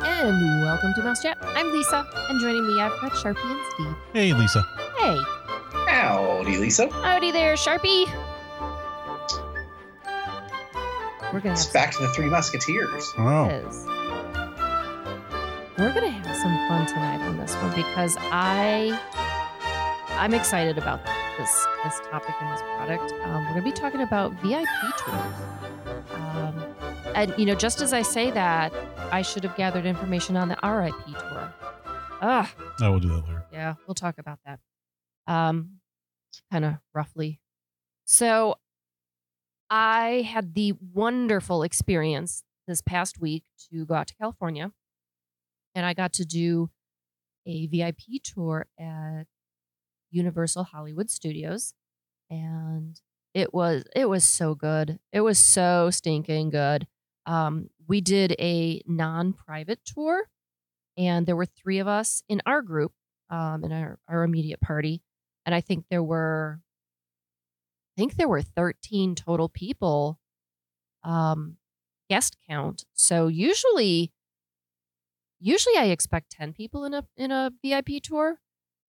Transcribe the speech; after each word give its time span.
and 0.00 0.62
welcome 0.62 0.92
to 0.94 1.02
Mouse 1.02 1.22
Chat. 1.22 1.38
I'm 1.42 1.72
Lisa, 1.72 2.06
and 2.28 2.40
joining 2.40 2.66
me, 2.66 2.80
I've 2.80 2.92
got 3.00 3.12
Sharpie 3.12 3.42
and 3.50 3.60
Steve. 3.74 3.96
Hey, 4.12 4.32
Lisa. 4.32 4.62
Hey, 4.98 5.18
Howdy, 5.86 6.56
Lisa. 6.58 6.88
howdy 6.90 7.30
there, 7.30 7.54
Sharpie. 7.54 8.06
We're 11.32 11.40
gonna 11.40 11.50
have 11.50 11.52
It's 11.58 11.66
back 11.66 11.92
to 11.92 12.02
the 12.02 12.08
Three 12.08 12.28
Musketeers. 12.28 13.12
Oh, 13.18 13.46
is. 13.48 13.86
We're 15.78 15.92
gonna 15.92 16.08
have 16.10 16.36
some 16.36 16.68
fun 16.68 16.86
tonight 16.86 17.20
on 17.26 17.36
this 17.38 17.54
one 17.56 17.74
because 17.74 18.16
I 18.20 18.98
I'm 20.10 20.32
excited 20.34 20.78
about 20.78 21.04
this 21.38 21.66
this 21.84 22.00
topic 22.10 22.34
and 22.40 22.52
this 22.54 22.62
product. 22.76 23.12
Um, 23.24 23.42
we're 23.44 23.50
gonna 23.50 23.62
be 23.62 23.72
talking 23.72 24.00
about 24.00 24.32
VIP 24.42 24.66
tours. 24.98 25.34
Um, 26.14 26.64
and 27.14 27.34
you 27.36 27.44
know, 27.44 27.54
just 27.54 27.80
as 27.82 27.92
I 27.92 28.02
say 28.02 28.30
that, 28.30 28.72
I 29.12 29.22
should 29.22 29.44
have 29.44 29.56
gathered 29.56 29.86
information 29.86 30.36
on 30.36 30.48
the 30.48 30.56
RIP 30.62 31.18
tour. 31.18 31.54
Ugh. 32.20 32.48
I 32.80 32.88
will 32.88 32.98
do 33.00 33.08
that 33.08 33.26
later. 33.26 33.44
Yeah, 33.52 33.74
we'll 33.86 33.94
talk 33.94 34.18
about 34.18 34.38
that. 34.44 34.58
Um, 35.26 35.80
kind 36.50 36.64
of 36.64 36.74
roughly. 36.94 37.40
So, 38.04 38.56
I 39.68 40.26
had 40.30 40.54
the 40.54 40.74
wonderful 40.92 41.62
experience 41.62 42.42
this 42.66 42.80
past 42.80 43.20
week 43.20 43.44
to 43.70 43.84
go 43.84 43.94
out 43.94 44.06
to 44.08 44.14
California, 44.14 44.72
and 45.74 45.84
I 45.84 45.92
got 45.94 46.12
to 46.14 46.24
do 46.24 46.70
a 47.46 47.66
VIP 47.66 48.22
tour 48.22 48.66
at 48.78 49.24
Universal 50.10 50.64
Hollywood 50.64 51.10
Studios, 51.10 51.74
and 52.30 53.00
it 53.34 53.52
was 53.52 53.84
it 53.94 54.08
was 54.08 54.24
so 54.24 54.54
good. 54.54 54.98
It 55.12 55.20
was 55.20 55.38
so 55.38 55.90
stinking 55.90 56.50
good. 56.50 56.86
Um, 57.26 57.70
we 57.88 58.00
did 58.00 58.34
a 58.38 58.82
non-private 58.86 59.80
tour, 59.84 60.28
and 60.96 61.26
there 61.26 61.36
were 61.36 61.46
three 61.46 61.78
of 61.78 61.88
us 61.88 62.22
in 62.28 62.42
our 62.46 62.62
group 62.62 62.92
um, 63.30 63.64
in 63.64 63.72
our, 63.72 63.98
our 64.08 64.22
immediate 64.22 64.60
party. 64.60 65.02
And 65.44 65.54
I 65.54 65.60
think 65.60 65.84
there 65.90 66.02
were, 66.02 66.60
I 67.96 68.00
think 68.00 68.16
there 68.16 68.28
were 68.28 68.42
13 68.42 69.14
total 69.14 69.48
people, 69.48 70.18
um, 71.04 71.56
guest 72.08 72.36
count. 72.48 72.84
So 72.94 73.28
usually, 73.28 74.12
usually 75.40 75.76
I 75.76 75.86
expect 75.86 76.32
10 76.32 76.52
people 76.52 76.84
in 76.84 76.94
a, 76.94 77.04
in 77.16 77.30
a 77.30 77.52
VIP 77.62 78.02
tour. 78.02 78.40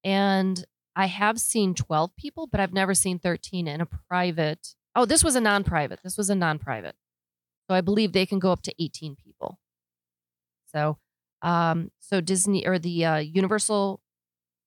And 0.04 0.64
I 0.96 1.08
have 1.08 1.40
seen 1.40 1.76
12 1.76 2.16
people, 2.16 2.48
but 2.48 2.60
I've 2.60 2.74
never 2.74 2.94
seen 2.94 3.20
13 3.20 3.68
in 3.68 3.82
a 3.82 3.86
private. 3.86 4.76
Oh, 4.96 5.06
this 5.06 5.24
was 5.24 5.36
a 5.36 5.42
non 5.42 5.64
private. 5.64 6.00
This 6.04 6.18
was 6.18 6.30
a 6.30 6.36
non 6.36 6.58
private. 6.58 6.96
So 7.68 7.76
I 7.76 7.82
believe 7.82 8.14
they 8.14 8.26
can 8.26 8.40
go 8.40 8.52
up 8.52 8.62
to 8.64 8.74
18 8.80 9.16
people. 9.16 9.60
So, 10.74 10.98
um, 11.42 11.92
so 12.00 12.22
Disney 12.22 12.66
or 12.66 12.80
the 12.80 13.06
uh, 13.06 13.18
Universal 13.18 14.02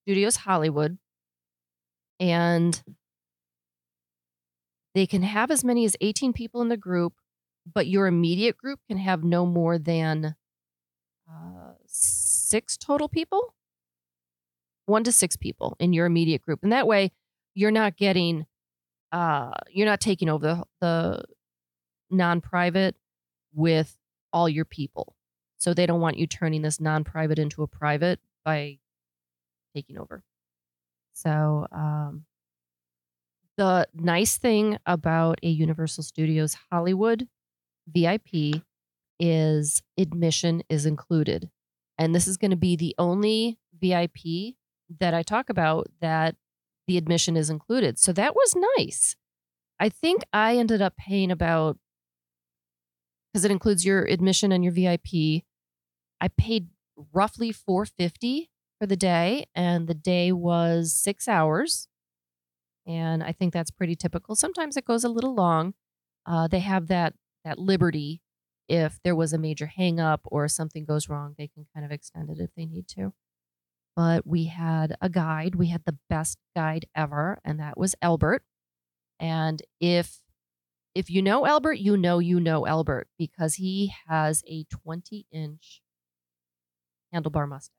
Studios 0.02 0.36
Hollywood, 0.36 0.98
and 2.18 2.82
they 4.94 5.06
can 5.06 5.22
have 5.22 5.50
as 5.50 5.64
many 5.64 5.84
as 5.84 5.96
18 6.00 6.32
people 6.32 6.60
in 6.62 6.68
the 6.68 6.76
group, 6.76 7.14
but 7.72 7.86
your 7.86 8.06
immediate 8.06 8.56
group 8.56 8.80
can 8.88 8.98
have 8.98 9.24
no 9.24 9.46
more 9.46 9.78
than 9.78 10.34
uh, 11.30 11.72
six 11.86 12.76
total 12.76 13.08
people, 13.08 13.54
one 14.86 15.04
to 15.04 15.12
six 15.12 15.36
people 15.36 15.76
in 15.78 15.92
your 15.92 16.06
immediate 16.06 16.42
group, 16.42 16.60
and 16.62 16.72
that 16.72 16.86
way 16.86 17.12
you're 17.54 17.70
not 17.70 17.96
getting, 17.96 18.46
uh, 19.12 19.50
you're 19.70 19.86
not 19.86 20.00
taking 20.00 20.28
over 20.28 20.46
the, 20.46 20.64
the 20.80 21.24
non-private 22.10 22.96
with 23.54 23.96
all 24.32 24.48
your 24.48 24.64
people. 24.64 25.14
So 25.58 25.74
they 25.74 25.86
don't 25.86 26.00
want 26.00 26.18
you 26.18 26.26
turning 26.26 26.62
this 26.62 26.80
non-private 26.80 27.38
into 27.38 27.62
a 27.62 27.66
private 27.66 28.20
by 28.44 28.78
taking 29.74 29.98
over. 29.98 30.22
So, 31.12 31.66
um, 31.72 32.24
the 33.56 33.86
nice 33.92 34.38
thing 34.38 34.78
about 34.86 35.38
a 35.42 35.48
Universal 35.48 36.04
Studios 36.04 36.56
Hollywood 36.70 37.28
VIP 37.86 38.62
is 39.18 39.82
admission 39.98 40.62
is 40.70 40.86
included. 40.86 41.50
And 41.98 42.14
this 42.14 42.26
is 42.26 42.38
going 42.38 42.52
to 42.52 42.56
be 42.56 42.74
the 42.74 42.94
only 42.96 43.58
VIP 43.78 44.54
that 44.98 45.12
I 45.12 45.22
talk 45.22 45.50
about 45.50 45.88
that 46.00 46.36
the 46.86 46.96
admission 46.96 47.36
is 47.36 47.50
included. 47.50 47.98
So 47.98 48.12
that 48.14 48.34
was 48.34 48.56
nice. 48.78 49.16
I 49.78 49.90
think 49.90 50.22
I 50.32 50.56
ended 50.56 50.80
up 50.80 50.96
paying 50.96 51.30
about 51.30 51.78
because 53.32 53.44
it 53.44 53.50
includes 53.50 53.84
your 53.84 54.04
admission 54.04 54.52
and 54.52 54.64
your 54.64 54.72
VIP. 54.72 55.44
I 56.20 56.28
paid 56.36 56.68
roughly 57.12 57.52
450 57.52 58.50
for 58.78 58.86
the 58.86 58.96
day 58.96 59.46
and 59.54 59.86
the 59.86 59.94
day 59.94 60.32
was 60.32 60.92
6 60.92 61.28
hours. 61.28 61.88
And 62.86 63.22
I 63.22 63.32
think 63.32 63.52
that's 63.52 63.70
pretty 63.70 63.94
typical. 63.94 64.34
Sometimes 64.34 64.76
it 64.76 64.84
goes 64.84 65.04
a 65.04 65.08
little 65.08 65.34
long. 65.34 65.74
Uh, 66.26 66.48
they 66.48 66.60
have 66.60 66.88
that 66.88 67.14
that 67.44 67.58
liberty 67.58 68.20
if 68.70 69.00
there 69.02 69.16
was 69.16 69.32
a 69.32 69.38
major 69.38 69.66
hang 69.66 69.98
up 69.98 70.20
or 70.26 70.46
something 70.46 70.84
goes 70.84 71.08
wrong, 71.08 71.34
they 71.36 71.48
can 71.48 71.66
kind 71.74 71.84
of 71.84 71.90
extend 71.90 72.30
it 72.30 72.38
if 72.38 72.50
they 72.56 72.66
need 72.66 72.86
to. 72.86 73.12
But 73.96 74.24
we 74.24 74.44
had 74.44 74.96
a 75.00 75.08
guide. 75.08 75.56
We 75.56 75.66
had 75.66 75.82
the 75.84 75.98
best 76.08 76.38
guide 76.54 76.86
ever, 76.94 77.40
and 77.44 77.58
that 77.58 77.76
was 77.76 77.96
Albert. 78.00 78.44
And 79.18 79.60
if 79.80 80.20
if 80.94 81.10
you 81.10 81.22
know 81.22 81.46
Albert, 81.46 81.78
you 81.78 81.96
know 81.96 82.18
you 82.18 82.40
know 82.40 82.66
Albert 82.66 83.08
because 83.18 83.54
he 83.54 83.92
has 84.08 84.42
a 84.46 84.64
20 84.64 85.26
inch 85.32 85.82
handlebar 87.14 87.48
mustache. 87.48 87.76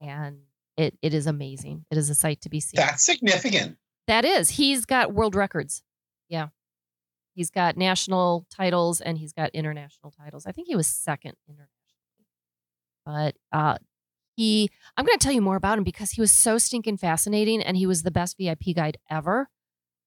And 0.00 0.38
it, 0.76 0.96
it 1.02 1.12
is 1.12 1.26
amazing. 1.26 1.84
It 1.90 1.98
is 1.98 2.08
a 2.08 2.14
sight 2.14 2.40
to 2.42 2.48
be 2.48 2.60
seen. 2.60 2.76
That's 2.76 3.04
significant. 3.04 3.76
That 4.06 4.24
is. 4.24 4.50
He's 4.50 4.84
got 4.84 5.12
world 5.12 5.34
records. 5.34 5.82
Yeah. 6.28 6.48
He's 7.34 7.50
got 7.50 7.76
national 7.76 8.46
titles 8.50 9.00
and 9.00 9.18
he's 9.18 9.32
got 9.32 9.50
international 9.54 10.12
titles. 10.12 10.46
I 10.46 10.52
think 10.52 10.68
he 10.68 10.76
was 10.76 10.86
second 10.86 11.34
internationally. 11.48 11.74
But 13.04 13.36
uh 13.52 13.78
he 14.36 14.70
I'm 14.96 15.04
going 15.04 15.18
to 15.18 15.22
tell 15.22 15.32
you 15.32 15.40
more 15.40 15.56
about 15.56 15.78
him 15.78 15.84
because 15.84 16.12
he 16.12 16.20
was 16.20 16.30
so 16.30 16.58
stinking 16.58 16.96
fascinating 16.96 17.62
and 17.62 17.76
he 17.76 17.86
was 17.86 18.02
the 18.02 18.10
best 18.10 18.36
VIP 18.38 18.74
guide 18.74 18.98
ever. 19.10 19.48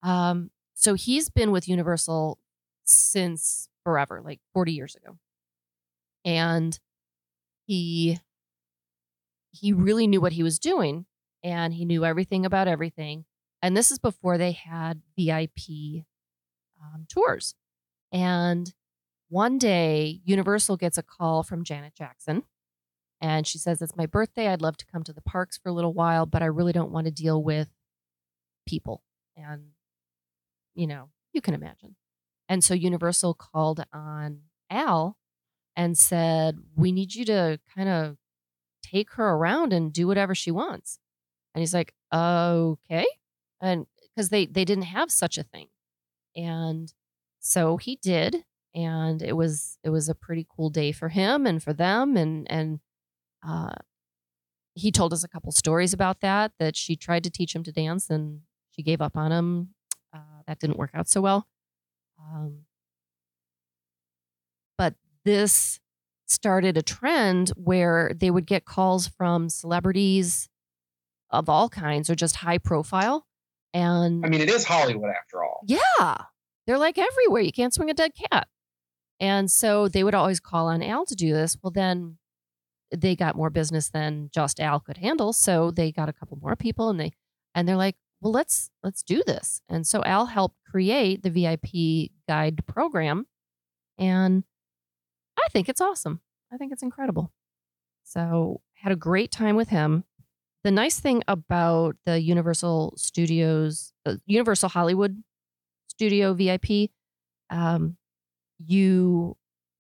Um 0.03 0.51
so 0.74 0.94
he's 0.94 1.30
been 1.30 1.52
with 1.52 1.68
Universal 1.68 2.40
since 2.84 3.70
forever, 3.84 4.22
like 4.24 4.40
40 4.54 4.74
years 4.74 4.96
ago. 4.96 5.18
And 6.26 6.80
he 7.66 8.20
he 9.52 9.74
really 9.74 10.08
knew 10.08 10.22
what 10.22 10.34
he 10.34 10.44
was 10.44 10.59
doing 10.59 11.06
and 11.44 11.74
he 11.74 11.86
knew 11.86 12.06
everything 12.06 12.46
about 12.46 12.68
everything. 12.68 13.26
And 13.62 13.76
this 13.76 13.92
is 13.92 14.00
before 14.00 14.38
they 14.38 14.54
had 14.54 15.02
VIP 15.18 16.04
um, 16.82 17.06
tours. 17.09 17.56
And 18.12 18.74
one 19.30 19.58
day, 19.58 20.20
Universal 20.26 20.78
gets 20.78 20.98
a 20.98 21.03
call 21.03 21.44
from 21.44 21.64
Janet 21.64 21.94
Jackson. 21.96 22.44
And 23.22 23.46
she 23.46 23.58
says, 23.58 23.82
It's 23.82 23.96
my 23.96 24.06
birthday. 24.06 24.48
I'd 24.48 24.62
love 24.62 24.78
to 24.78 24.86
come 24.86 25.03
to 25.03 25.14
the 25.14 25.22
parks 25.22 25.58
for 25.58 25.70
a 25.70 25.74
little 25.74 25.94
while, 25.94 26.26
but 26.26 26.42
I 26.42 26.48
really 26.48 26.74
don't 26.74 26.92
want 26.92 27.06
to 27.06 27.12
deal 27.12 27.42
with 27.42 27.70
people. 28.68 29.03
And, 29.38 29.70
you 30.76 30.88
know, 30.88 31.09
you 31.34 31.42
can 31.42 31.54
imagine. 31.54 31.96
And 32.50 32.64
so 32.64 32.74
Universal 32.74 33.36
called 33.36 33.84
on 33.94 34.42
Al 34.70 35.18
and 35.76 35.98
said, 35.98 36.59
We 36.76 36.92
need 36.92 37.16
you 37.16 37.26
to 37.26 37.59
kind 37.76 37.90
of 37.90 38.18
take 38.84 39.12
her 39.14 39.30
around 39.32 39.74
and 39.74 39.94
do 39.94 40.08
whatever 40.08 40.36
she 40.36 40.52
wants. 40.52 41.00
And 41.54 41.62
he's 41.62 41.74
like, 41.74 41.94
okay. 42.14 43.06
And 43.62 43.86
because 44.16 44.30
they, 44.30 44.46
they 44.46 44.66
didn't 44.66 44.86
have 44.86 45.12
such 45.12 45.38
a 45.38 45.44
thing. 45.44 45.68
And 46.36 46.92
so 47.40 47.78
he 47.78 47.97
did. 48.02 48.46
And 48.74 49.22
it 49.22 49.34
was 49.34 49.78
it 49.84 49.90
was 49.90 50.08
a 50.08 50.16
pretty 50.16 50.47
cool 50.50 50.70
day 50.70 50.94
for 50.94 51.09
him 51.09 51.46
and 51.46 51.62
for 51.62 51.74
them. 51.74 52.16
And 52.16 52.50
and 52.50 52.79
uh 53.46 53.74
he 54.74 54.91
told 54.94 55.12
us 55.12 55.26
a 55.26 55.28
couple 55.28 55.52
stories 55.52 55.91
about 55.91 56.22
that, 56.22 56.53
that 56.58 56.78
she 56.78 56.96
tried 56.96 57.26
to 57.26 57.29
teach 57.29 57.53
him 57.53 57.64
to 57.64 57.72
dance 57.74 58.09
and 58.09 58.41
she 58.70 58.82
gave 58.82 59.02
up 59.02 59.17
on 59.17 59.34
him. 59.34 59.76
That 60.52 60.59
didn't 60.59 60.78
work 60.78 60.92
out 60.94 61.08
so 61.08 61.22
well. 61.22 61.48
Um, 62.20 62.66
but 64.78 64.96
this 65.24 65.80
started 66.28 66.76
a 66.76 66.82
trend 66.82 67.53
where 67.56 68.12
they 68.14 68.30
would 68.30 68.46
get 68.46 68.66
calls 68.66 69.08
from 69.08 69.48
celebrities 69.48 70.50
of 71.30 71.48
all 71.48 71.70
kinds 71.70 72.09
or 72.09 72.16
just 72.16 72.36
high 72.36 72.58
profile. 72.58 73.26
And 73.74 74.26
I 74.26 74.28
mean, 74.28 74.42
it 74.42 74.50
is 74.50 74.66
Hollywood 74.66 75.12
after 75.12 75.42
all. 75.42 75.62
yeah, 75.66 76.18
they're 76.68 76.78
like 76.78 76.98
everywhere. 76.98 77.42
You 77.42 77.53
can't 77.53 77.74
swing 77.74 77.90
a 77.90 77.94
dead 77.94 78.12
cat. 78.30 78.50
And 79.22 79.50
so 79.50 79.88
they 79.88 80.03
would 80.03 80.16
always 80.16 80.42
call 80.42 80.68
on 80.68 80.84
Al 80.84 81.06
to 81.06 81.16
do 81.16 81.32
this. 81.32 81.56
Well, 81.64 81.72
then 81.72 82.18
they 82.94 83.16
got 83.16 83.38
more 83.38 83.50
business 83.50 83.88
than 83.88 84.30
just 84.34 84.59
Al 84.59 84.82
could 84.82 84.98
handle. 84.98 85.32
So 85.32 85.72
they 85.72 85.94
got 85.94 86.09
a 86.09 86.14
couple 86.14 86.38
more 86.42 86.58
people 86.58 86.90
and 86.90 87.00
they 87.00 87.14
and 87.56 87.70
they're 87.70 87.78
like, 87.78 87.96
well, 88.22 88.32
let's 88.32 88.70
let's 88.84 89.02
do 89.02 89.23
this. 89.26 89.62
And 89.68 89.85
so 89.85 90.03
Al 90.03 90.28
helped 90.28 90.58
create 90.70 91.23
the 91.23 91.29
VIP 91.29 92.12
guide 92.28 92.66
program. 92.68 93.26
And 93.97 94.44
I 95.38 95.47
think 95.52 95.68
it's 95.68 95.82
awesome. 95.82 96.22
I 96.53 96.58
think 96.58 96.72
it's 96.72 96.84
incredible. 96.84 97.32
So 98.03 98.62
had 98.76 98.91
a 98.91 98.96
great 98.96 99.32
time 99.32 99.56
with 99.56 99.70
him. 99.70 100.03
The 100.64 100.72
nice 100.72 101.00
thing 101.00 101.23
about 101.28 101.96
the 102.06 102.20
Universal 102.22 102.94
Studios, 102.97 103.94
uh, 104.06 104.16
Universal 104.26 104.70
Hollywood 104.70 105.24
Studio 105.88 106.34
VIP, 106.34 106.91
um, 107.50 107.97
you 108.59 109.35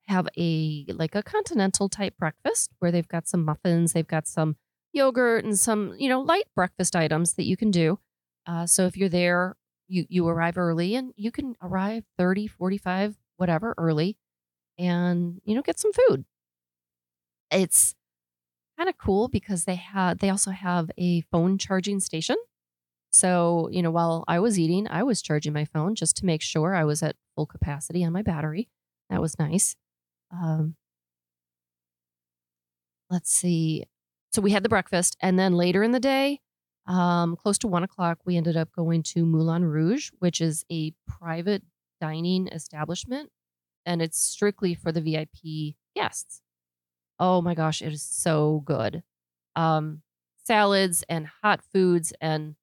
have 0.07 0.27
a 0.37 0.85
like 0.89 1.13
a 1.13 1.21
continental 1.21 1.89
type 1.89 2.17
breakfast 2.17 2.71
where 2.79 2.91
they've 2.91 3.07
got 3.07 3.27
some 3.27 3.45
muffins, 3.45 3.93
they've 3.93 4.07
got 4.07 4.27
some 4.27 4.55
yogurt 4.93 5.45
and 5.45 5.57
some 5.59 5.95
you 5.97 6.09
know 6.09 6.21
light 6.21 6.47
breakfast 6.55 6.95
items 6.95 7.33
that 7.33 7.45
you 7.45 7.55
can 7.55 7.69
do. 7.69 7.99
Uh, 8.51 8.65
so 8.67 8.85
if 8.85 8.97
you're 8.97 9.09
there, 9.09 9.55
you 9.87 10.05
you 10.09 10.27
arrive 10.27 10.57
early 10.57 10.95
and 10.95 11.13
you 11.15 11.31
can 11.31 11.55
arrive 11.61 12.03
30, 12.17 12.47
45, 12.47 13.15
whatever 13.37 13.73
early, 13.77 14.17
and 14.79 15.41
you 15.45 15.55
know 15.55 15.61
get 15.61 15.79
some 15.79 15.91
food. 15.93 16.25
It's 17.51 17.95
kind 18.77 18.89
of 18.89 18.97
cool 18.97 19.29
because 19.29 19.65
they 19.65 19.75
had 19.75 20.19
they 20.19 20.29
also 20.29 20.51
have 20.51 20.91
a 20.97 21.21
phone 21.21 21.57
charging 21.57 22.01
station. 22.01 22.37
So, 23.11 23.69
you 23.71 23.81
know, 23.83 23.91
while 23.91 24.25
I 24.27 24.39
was 24.39 24.59
eating, 24.59 24.87
I 24.89 25.03
was 25.03 25.21
charging 25.21 25.53
my 25.53 25.65
phone 25.65 25.95
just 25.95 26.17
to 26.17 26.25
make 26.27 26.41
sure 26.41 26.75
I 26.75 26.85
was 26.85 27.03
at 27.03 27.17
full 27.35 27.47
capacity 27.47 28.03
on 28.05 28.13
my 28.13 28.23
battery. 28.23 28.69
That 29.09 29.21
was 29.21 29.39
nice. 29.39 29.75
Um, 30.31 30.75
let's 33.09 33.31
see. 33.31 33.85
So 34.31 34.41
we 34.41 34.51
had 34.51 34.63
the 34.63 34.69
breakfast, 34.69 35.17
and 35.21 35.37
then 35.37 35.53
later 35.53 35.83
in 35.83 35.91
the 35.91 35.99
day, 35.99 36.39
um, 36.87 37.35
close 37.35 37.57
to 37.59 37.67
one 37.67 37.83
o'clock, 37.83 38.19
we 38.25 38.37
ended 38.37 38.57
up 38.57 38.71
going 38.71 39.03
to 39.03 39.25
Moulin 39.25 39.63
Rouge, 39.65 40.09
which 40.19 40.41
is 40.41 40.65
a 40.71 40.93
private 41.07 41.63
dining 41.99 42.47
establishment, 42.47 43.29
and 43.85 44.01
it's 44.01 44.19
strictly 44.19 44.73
for 44.73 44.91
the 44.91 45.01
VIP 45.01 45.75
guests. 45.95 46.41
Oh 47.19 47.41
my 47.41 47.53
gosh, 47.53 47.81
it 47.81 47.93
is 47.93 48.01
so 48.01 48.63
good. 48.65 49.03
Um, 49.55 50.01
salads 50.43 51.03
and 51.07 51.27
hot 51.43 51.61
foods 51.71 52.13
and 52.19 52.55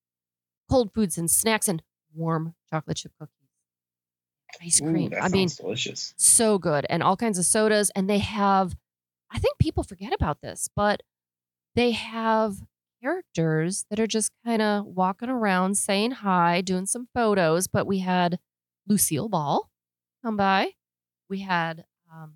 cold 0.69 0.93
foods 0.93 1.17
and 1.17 1.31
snacks 1.31 1.69
and 1.69 1.83
warm 2.15 2.55
chocolate 2.69 2.97
chip 2.97 3.13
cookies. 3.19 3.35
Ice 4.63 4.81
Ooh, 4.83 4.91
cream. 4.91 5.11
that 5.11 5.23
I 5.23 5.29
mean, 5.29 5.49
delicious. 5.57 6.15
so 6.17 6.59
good 6.59 6.87
and 6.91 7.03
all 7.03 7.17
kinds 7.17 7.39
of 7.39 7.45
sodas 7.45 7.91
and 7.95 8.09
they 8.11 8.19
have 8.19 8.75
i 9.31 9.39
think 9.39 9.59
people 9.59 9.85
forget 9.85 10.13
about 10.13 10.41
this 10.41 10.69
but 10.75 11.03
they 11.77 11.91
have 11.93 12.57
characters 13.03 13.85
that 13.91 14.01
are 14.01 14.07
just 14.07 14.31
kind 14.45 14.63
of 14.63 14.85
walking 14.87 15.29
around 15.29 15.77
saying 15.77 16.11
hi 16.11 16.61
doing 16.61 16.87
some 16.87 17.09
photos 17.15 17.67
but 17.69 17.87
we 17.87 17.99
had 17.99 18.39
lucille 18.87 19.29
ball 19.29 19.71
come 20.25 20.37
by. 20.37 20.73
We 21.29 21.41
had 21.41 21.85
um, 22.13 22.35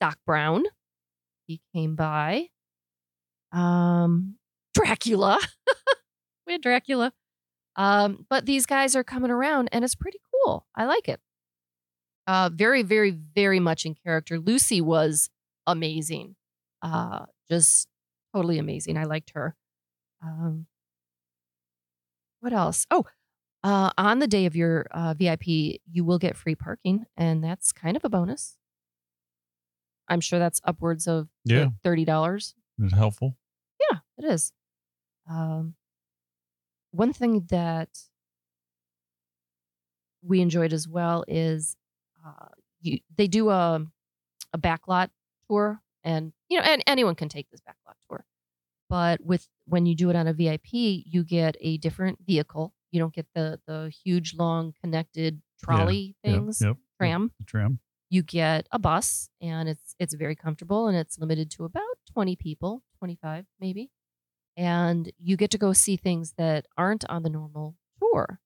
doc 0.00 0.18
brown. 0.26 0.64
He 1.46 1.60
came 1.74 1.96
by. 1.96 2.48
Um, 3.52 4.36
dracula. 4.74 5.38
We 6.46 6.52
had 6.52 6.62
dracula. 6.62 7.12
Um, 7.74 8.24
but 8.30 8.46
these 8.46 8.66
guys 8.66 8.94
are 8.94 9.02
coming 9.02 9.32
around 9.32 9.68
and 9.72 9.84
it's 9.84 9.96
pretty 9.96 10.20
cool. 10.30 10.64
I 10.76 10.84
like 10.84 11.08
it. 11.08 11.18
Uh, 12.28 12.50
very, 12.52 12.84
very, 12.84 13.10
very 13.10 13.58
much 13.58 13.84
in 13.84 13.96
character. 13.96 14.38
Lucy 14.38 14.80
was 14.80 15.28
amazing. 15.66 16.36
Uh, 16.82 17.26
just 17.50 17.88
totally 18.36 18.58
amazing. 18.58 18.96
I 18.98 19.04
liked 19.04 19.30
her. 19.34 19.56
Um, 20.22 20.66
what 22.40 22.52
else? 22.52 22.86
Oh, 22.90 23.04
uh, 23.64 23.90
on 23.98 24.18
the 24.18 24.26
day 24.26 24.46
of 24.46 24.54
your 24.54 24.86
uh, 24.90 25.14
VIP, 25.14 25.46
you 25.90 26.04
will 26.04 26.18
get 26.18 26.36
free 26.36 26.54
parking, 26.54 27.06
and 27.16 27.42
that's 27.42 27.72
kind 27.72 27.96
of 27.96 28.04
a 28.04 28.08
bonus. 28.08 28.56
I'm 30.08 30.20
sure 30.20 30.38
that's 30.38 30.60
upwards 30.64 31.06
of 31.08 31.28
like, 31.46 31.54
Yeah. 31.56 31.68
thirty 31.82 32.04
dollars. 32.04 32.54
It's 32.78 32.92
helpful. 32.94 33.36
Yeah, 33.90 33.98
it 34.18 34.24
is. 34.26 34.52
Um, 35.28 35.74
one 36.92 37.12
thing 37.12 37.46
that 37.48 37.88
we 40.22 40.40
enjoyed 40.40 40.72
as 40.72 40.86
well 40.86 41.24
is 41.26 41.76
uh, 42.24 42.48
you, 42.80 43.00
they 43.16 43.26
do 43.28 43.48
a 43.50 43.84
a 44.52 44.58
backlot 44.58 45.08
tour, 45.48 45.80
and 46.04 46.32
you 46.48 46.58
know, 46.58 46.64
and 46.64 46.82
anyone 46.86 47.14
can 47.16 47.28
take 47.28 47.50
this 47.50 47.60
backlot 47.60 47.74
tour. 47.85 47.85
But 48.88 49.20
with 49.24 49.48
when 49.66 49.86
you 49.86 49.94
do 49.96 50.10
it 50.10 50.16
on 50.16 50.26
a 50.28 50.32
VIP, 50.32 50.68
you 50.72 51.24
get 51.24 51.56
a 51.60 51.76
different 51.78 52.18
vehicle. 52.24 52.72
You 52.92 53.00
don't 53.00 53.14
get 53.14 53.26
the 53.34 53.60
the 53.66 53.92
huge 54.04 54.34
long 54.34 54.72
connected 54.80 55.42
trolley 55.62 56.16
Yep, 56.24 56.32
things, 56.32 56.60
Yep. 56.60 56.76
tram 57.00 57.30
The 57.38 57.44
tram. 57.44 57.80
you 58.10 58.22
get 58.22 58.66
a 58.70 58.78
bus 58.78 59.28
and 59.40 59.68
it's 59.68 59.94
it's 59.98 60.14
very 60.14 60.36
comfortable 60.36 60.86
and 60.86 60.96
it's 60.96 61.18
limited 61.18 61.50
to 61.52 61.64
about 61.64 61.96
20 62.12 62.36
people 62.36 62.82
25 62.98 63.46
maybe 63.60 63.90
and 64.56 65.10
you 65.18 65.36
get 65.36 65.50
to 65.50 65.58
go 65.58 65.72
see 65.72 65.96
things 65.96 66.34
that 66.38 66.66
aren't 66.76 67.04
on 67.10 67.22
the 67.22 67.30
normal 67.30 67.76
tour 68.00 68.40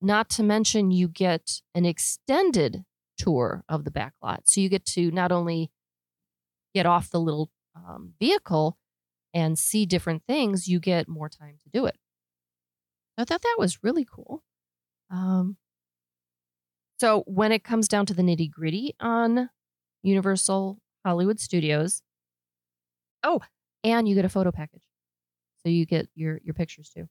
not 0.00 0.28
to 0.30 0.42
mention 0.42 0.90
you 0.90 1.08
get 1.08 1.60
an 1.74 1.84
extended 1.84 2.84
tour 3.18 3.64
of 3.68 3.84
the 3.84 3.90
back 3.90 4.14
lot 4.22 4.42
so 4.44 4.60
you 4.60 4.68
get 4.68 4.86
to 4.86 5.10
not 5.10 5.30
only 5.32 5.70
get 6.74 6.86
off 6.86 7.10
the 7.10 7.20
little 7.20 7.50
um, 7.74 8.14
vehicle 8.20 8.78
and 9.34 9.58
see 9.58 9.86
different 9.86 10.22
things 10.26 10.68
you 10.68 10.80
get 10.80 11.08
more 11.08 11.28
time 11.28 11.58
to 11.62 11.70
do 11.70 11.86
it 11.86 11.96
i 13.18 13.24
thought 13.24 13.42
that 13.42 13.56
was 13.58 13.82
really 13.82 14.06
cool 14.10 14.42
um, 15.10 15.56
so 16.98 17.24
when 17.26 17.52
it 17.52 17.62
comes 17.62 17.88
down 17.88 18.06
to 18.06 18.14
the 18.14 18.22
nitty 18.22 18.50
gritty 18.50 18.94
on 19.00 19.50
Universal 20.02 20.78
Hollywood 21.04 21.40
Studios, 21.40 22.02
oh, 23.22 23.40
and 23.84 24.08
you 24.08 24.14
get 24.14 24.24
a 24.24 24.30
photo 24.30 24.50
package, 24.50 24.84
so 25.62 25.68
you 25.68 25.84
get 25.84 26.08
your 26.14 26.40
your 26.42 26.54
pictures 26.54 26.90
too. 26.90 27.08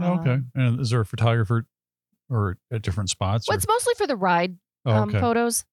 Oh, 0.00 0.14
okay. 0.14 0.32
Um, 0.32 0.50
and 0.54 0.80
is 0.80 0.90
there 0.90 1.00
a 1.00 1.06
photographer 1.06 1.66
or 2.28 2.56
at 2.72 2.82
different 2.82 3.10
spots? 3.10 3.46
well, 3.46 3.54
or- 3.54 3.58
it's 3.58 3.68
mostly 3.68 3.94
for 3.96 4.06
the 4.06 4.16
ride 4.16 4.56
oh, 4.86 4.92
um, 4.92 5.08
okay. 5.10 5.20
photos. 5.20 5.64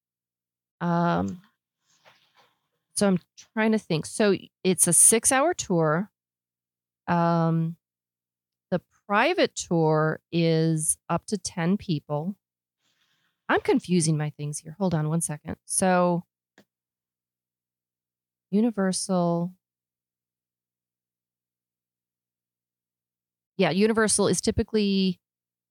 Um, 0.82 1.42
so 2.96 3.08
I'm 3.08 3.20
trying 3.54 3.72
to 3.72 3.80
think. 3.80 4.06
So 4.06 4.36
it's 4.64 4.88
a 4.88 4.94
six 4.94 5.32
hour 5.32 5.54
tour. 5.54 6.12
Um, 7.08 7.78
the 8.70 8.82
private 9.08 9.56
tour 9.56 10.20
is 10.32 10.98
up 11.10 11.26
to 11.28 11.38
10 11.38 11.78
people. 11.78 12.36
I'm 13.50 13.62
confusing 13.62 14.18
my 14.18 14.30
things 14.30 14.60
here. 14.60 14.76
Hold 14.80 14.94
on 14.94 15.10
one 15.10 15.22
second. 15.22 15.58
So 15.66 16.24
Universal. 18.52 19.54
Yeah, 23.58 23.72
Universal 23.72 24.28
is 24.28 24.42
typically 24.42 25.20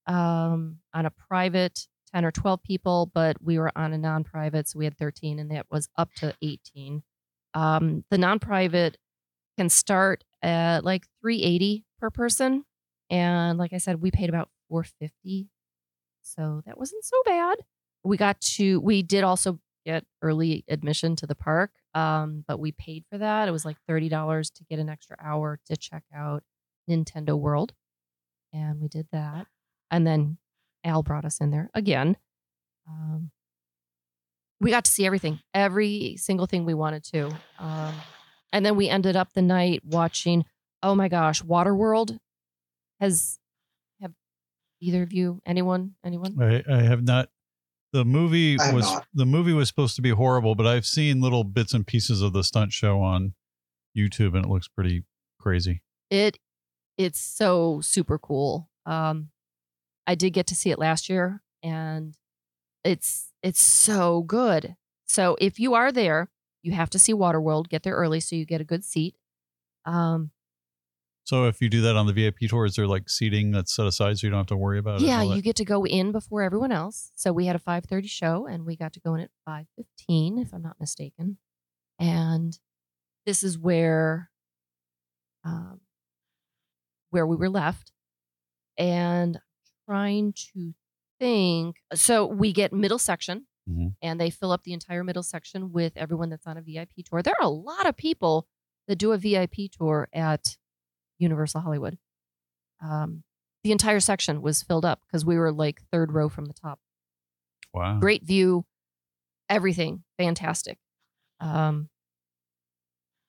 um, 0.07 0.79
on 0.93 1.05
a 1.05 1.11
private 1.11 1.87
10 2.13 2.25
or 2.25 2.31
12 2.31 2.63
people, 2.63 3.11
but 3.13 3.37
we 3.41 3.57
were 3.59 3.71
on 3.75 3.93
a 3.93 3.97
non 3.97 4.23
private, 4.23 4.67
so 4.67 4.79
we 4.79 4.85
had 4.85 4.97
13, 4.97 5.39
and 5.39 5.51
that 5.51 5.67
was 5.69 5.87
up 5.97 6.09
to 6.15 6.33
18. 6.41 7.03
Um, 7.53 8.03
the 8.09 8.17
non 8.17 8.39
private 8.39 8.97
can 9.57 9.69
start 9.69 10.23
at 10.41 10.83
like 10.83 11.05
380 11.21 11.85
per 11.99 12.09
person. 12.09 12.65
And 13.09 13.57
like 13.57 13.73
I 13.73 13.77
said, 13.77 14.01
we 14.01 14.11
paid 14.11 14.29
about 14.29 14.49
450. 14.69 15.49
So 16.21 16.61
that 16.65 16.77
wasn't 16.77 17.03
so 17.03 17.17
bad. 17.25 17.57
We 18.03 18.17
got 18.17 18.39
to, 18.41 18.79
we 18.79 19.03
did 19.03 19.23
also 19.23 19.59
get 19.85 20.05
early 20.21 20.63
admission 20.67 21.15
to 21.17 21.27
the 21.27 21.35
park, 21.35 21.71
um, 21.93 22.43
but 22.47 22.59
we 22.59 22.71
paid 22.71 23.03
for 23.11 23.17
that. 23.17 23.47
It 23.47 23.51
was 23.51 23.65
like 23.65 23.77
$30 23.89 24.53
to 24.53 24.63
get 24.65 24.79
an 24.79 24.89
extra 24.89 25.17
hour 25.21 25.59
to 25.65 25.75
check 25.75 26.03
out 26.15 26.43
Nintendo 26.89 27.37
World. 27.37 27.73
And 28.53 28.79
we 28.79 28.87
did 28.87 29.07
that. 29.11 29.47
And 29.89 30.05
then 30.05 30.37
Al 30.83 31.03
brought 31.03 31.25
us 31.25 31.39
in 31.39 31.51
there 31.51 31.69
again. 31.73 32.17
Um, 32.87 33.31
we 34.61 34.69
got 34.69 34.85
to 34.85 34.91
see 34.91 35.05
everything, 35.05 35.39
every 35.53 36.15
single 36.17 36.45
thing 36.45 36.65
we 36.65 36.75
wanted 36.75 37.03
to. 37.05 37.35
Um, 37.57 37.95
and 38.53 38.63
then 38.63 38.75
we 38.75 38.87
ended 38.87 39.15
up 39.15 39.33
the 39.33 39.41
night 39.41 39.81
watching, 39.83 40.45
oh 40.83 40.93
my 40.93 41.07
gosh, 41.07 41.41
Waterworld 41.41 42.17
has, 42.99 43.39
have 44.01 44.11
either 44.79 45.01
of 45.01 45.11
you, 45.11 45.41
anyone, 45.47 45.95
anyone? 46.05 46.37
I, 46.39 46.63
I 46.71 46.83
have 46.83 47.03
not. 47.03 47.29
The 47.91 48.05
movie 48.05 48.57
I 48.57 48.71
was 48.71 48.85
not. 48.85 49.05
the 49.13 49.25
movie 49.25 49.51
was 49.51 49.67
supposed 49.67 49.97
to 49.97 50.01
be 50.01 50.11
horrible, 50.11 50.55
but 50.55 50.65
I've 50.65 50.85
seen 50.85 51.19
little 51.19 51.43
bits 51.43 51.73
and 51.73 51.85
pieces 51.85 52.21
of 52.21 52.31
the 52.31 52.41
stunt 52.41 52.71
show 52.71 53.01
on 53.01 53.33
YouTube, 53.97 54.33
and 54.33 54.45
it 54.45 54.49
looks 54.49 54.69
pretty 54.69 55.03
crazy. 55.41 55.81
It 56.09 56.37
it's 56.97 57.19
so 57.19 57.81
super 57.81 58.17
cool. 58.17 58.69
Um 58.85 59.31
I 60.07 60.15
did 60.15 60.29
get 60.31 60.47
to 60.47 60.55
see 60.55 60.71
it 60.71 60.79
last 60.79 61.09
year 61.09 61.41
and 61.63 62.15
it's 62.83 63.31
it's 63.43 63.61
so 63.61 64.21
good. 64.23 64.75
So 65.05 65.35
if 65.41 65.59
you 65.59 65.73
are 65.73 65.91
there, 65.91 66.29
you 66.63 66.71
have 66.73 66.89
to 66.91 66.99
see 66.99 67.13
Waterworld, 67.13 67.69
get 67.69 67.83
there 67.83 67.95
early 67.95 68.19
so 68.19 68.35
you 68.35 68.45
get 68.45 68.61
a 68.61 68.65
good 68.65 68.83
seat. 68.83 69.15
Um 69.85 70.31
So 71.23 71.45
if 71.47 71.61
you 71.61 71.69
do 71.69 71.81
that 71.81 71.95
on 71.95 72.07
the 72.07 72.13
VIP 72.13 72.47
tour, 72.49 72.65
is 72.65 72.75
there 72.75 72.87
like 72.87 73.09
seating 73.09 73.51
that's 73.51 73.75
set 73.75 73.85
aside 73.87 74.17
so 74.19 74.27
you 74.27 74.31
don't 74.31 74.39
have 74.39 74.47
to 74.47 74.57
worry 74.57 74.79
about 74.79 75.01
it? 75.01 75.05
yeah, 75.05 75.21
you 75.23 75.41
get 75.41 75.55
to 75.57 75.65
go 75.65 75.85
in 75.85 76.11
before 76.11 76.41
everyone 76.43 76.71
else. 76.71 77.11
So 77.15 77.31
we 77.33 77.45
had 77.45 77.55
a 77.55 77.59
5:30 77.59 78.07
show 78.09 78.47
and 78.47 78.65
we 78.65 78.75
got 78.75 78.93
to 78.93 78.99
go 78.99 79.15
in 79.15 79.21
at 79.21 79.31
5:15 79.47 80.39
if 80.41 80.53
I'm 80.53 80.61
not 80.63 80.79
mistaken. 80.79 81.37
and 81.99 82.57
this 83.25 83.43
is 83.43 83.57
where 83.57 84.31
um, 85.43 85.81
where 87.11 87.25
we 87.27 87.35
were 87.35 87.49
left 87.49 87.91
and 88.77 89.39
trying 89.85 90.33
to 90.33 90.73
think 91.21 91.75
so 91.93 92.25
we 92.25 92.51
get 92.51 92.73
middle 92.73 92.97
section 92.99 93.45
Mhm. 93.69 93.93
and 94.01 94.19
they 94.19 94.29
fill 94.31 94.51
up 94.51 94.63
the 94.63 94.73
entire 94.73 95.03
middle 95.03 95.21
section 95.23 95.71
with 95.71 95.93
everyone 95.95 96.29
that's 96.31 96.47
on 96.47 96.57
a 96.57 96.61
vip 96.61 96.89
tour 97.05 97.21
there 97.21 97.35
are 97.39 97.45
a 97.45 97.49
lot 97.71 97.85
of 97.85 97.95
people 97.95 98.47
that 98.87 98.95
do 98.97 99.11
a 99.11 99.17
vip 99.17 99.53
tour 99.77 100.07
at 100.13 100.57
universal 101.19 101.61
hollywood 101.61 101.97
um, 102.81 103.23
the 103.63 103.71
entire 103.71 103.99
section 103.99 104.41
was 104.41 104.63
filled 104.63 104.83
up 104.85 105.01
because 105.05 105.23
we 105.23 105.37
were 105.37 105.51
like 105.51 105.81
third 105.91 106.11
row 106.11 106.27
from 106.29 106.45
the 106.45 106.53
top 106.53 106.79
Wow. 107.73 107.99
great 107.99 108.23
view, 108.23 108.65
everything 109.47 110.03
fantastic. 110.17 110.77
Um, 111.39 111.89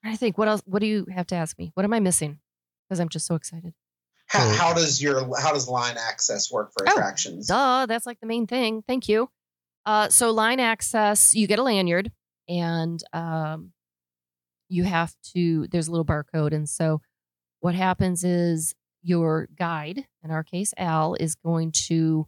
I 0.04 0.16
think 0.16 0.37
what 0.37 0.49
else? 0.49 0.62
What 0.66 0.80
do 0.80 0.87
you 0.87 1.06
have 1.14 1.26
to 1.28 1.37
ask 1.37 1.56
me? 1.58 1.70
What 1.75 1.84
am 1.84 1.92
I 1.92 2.00
missing? 2.00 2.40
Because 2.88 2.99
I'm 2.99 3.08
just 3.08 3.26
so 3.26 3.34
excited. 3.37 3.72
How, 4.32 4.48
So- 4.50 4.56
how 4.56 4.72
does 4.74 5.02
your 5.02 5.38
how 5.38 5.52
does 5.52 5.68
line 5.68 5.96
access 5.98 6.50
work 6.50 6.72
for 6.72 6.88
Oh, 6.88 6.92
attractions? 6.92 7.48
Duh, 7.48 7.86
that's 7.86 8.06
like 8.06 8.18
the 8.20 8.26
main 8.26 8.46
thing. 8.46 8.82
Thank 8.88 9.08
you. 9.08 9.28
Uh, 9.84 10.08
so 10.08 10.30
line 10.30 10.58
access, 10.60 11.34
you 11.34 11.46
get 11.46 11.58
a 11.58 11.62
lanyard, 11.62 12.10
and 12.48 13.02
um, 13.12 13.72
you 14.68 14.84
have 14.84 15.14
to. 15.34 15.66
There's 15.68 15.88
a 15.88 15.90
little 15.90 16.06
barcode, 16.06 16.52
and 16.52 16.68
so 16.68 17.00
what 17.60 17.74
happens 17.74 18.24
is 18.24 18.74
your 19.02 19.48
guide, 19.58 20.06
in 20.24 20.30
our 20.30 20.44
case, 20.44 20.72
Al, 20.78 21.14
is 21.14 21.34
going 21.34 21.72
to 21.88 22.26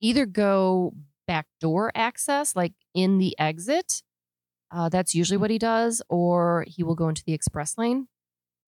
either 0.00 0.26
go 0.26 0.94
back 1.26 1.46
door 1.60 1.90
access, 1.94 2.54
like 2.54 2.74
in 2.94 3.18
the 3.18 3.34
exit. 3.38 4.02
Uh, 4.70 4.88
that's 4.88 5.14
usually 5.14 5.36
what 5.38 5.50
he 5.50 5.58
does, 5.58 6.02
or 6.08 6.64
he 6.68 6.82
will 6.82 6.94
go 6.94 7.08
into 7.08 7.22
the 7.24 7.32
express 7.32 7.78
lane. 7.78 8.08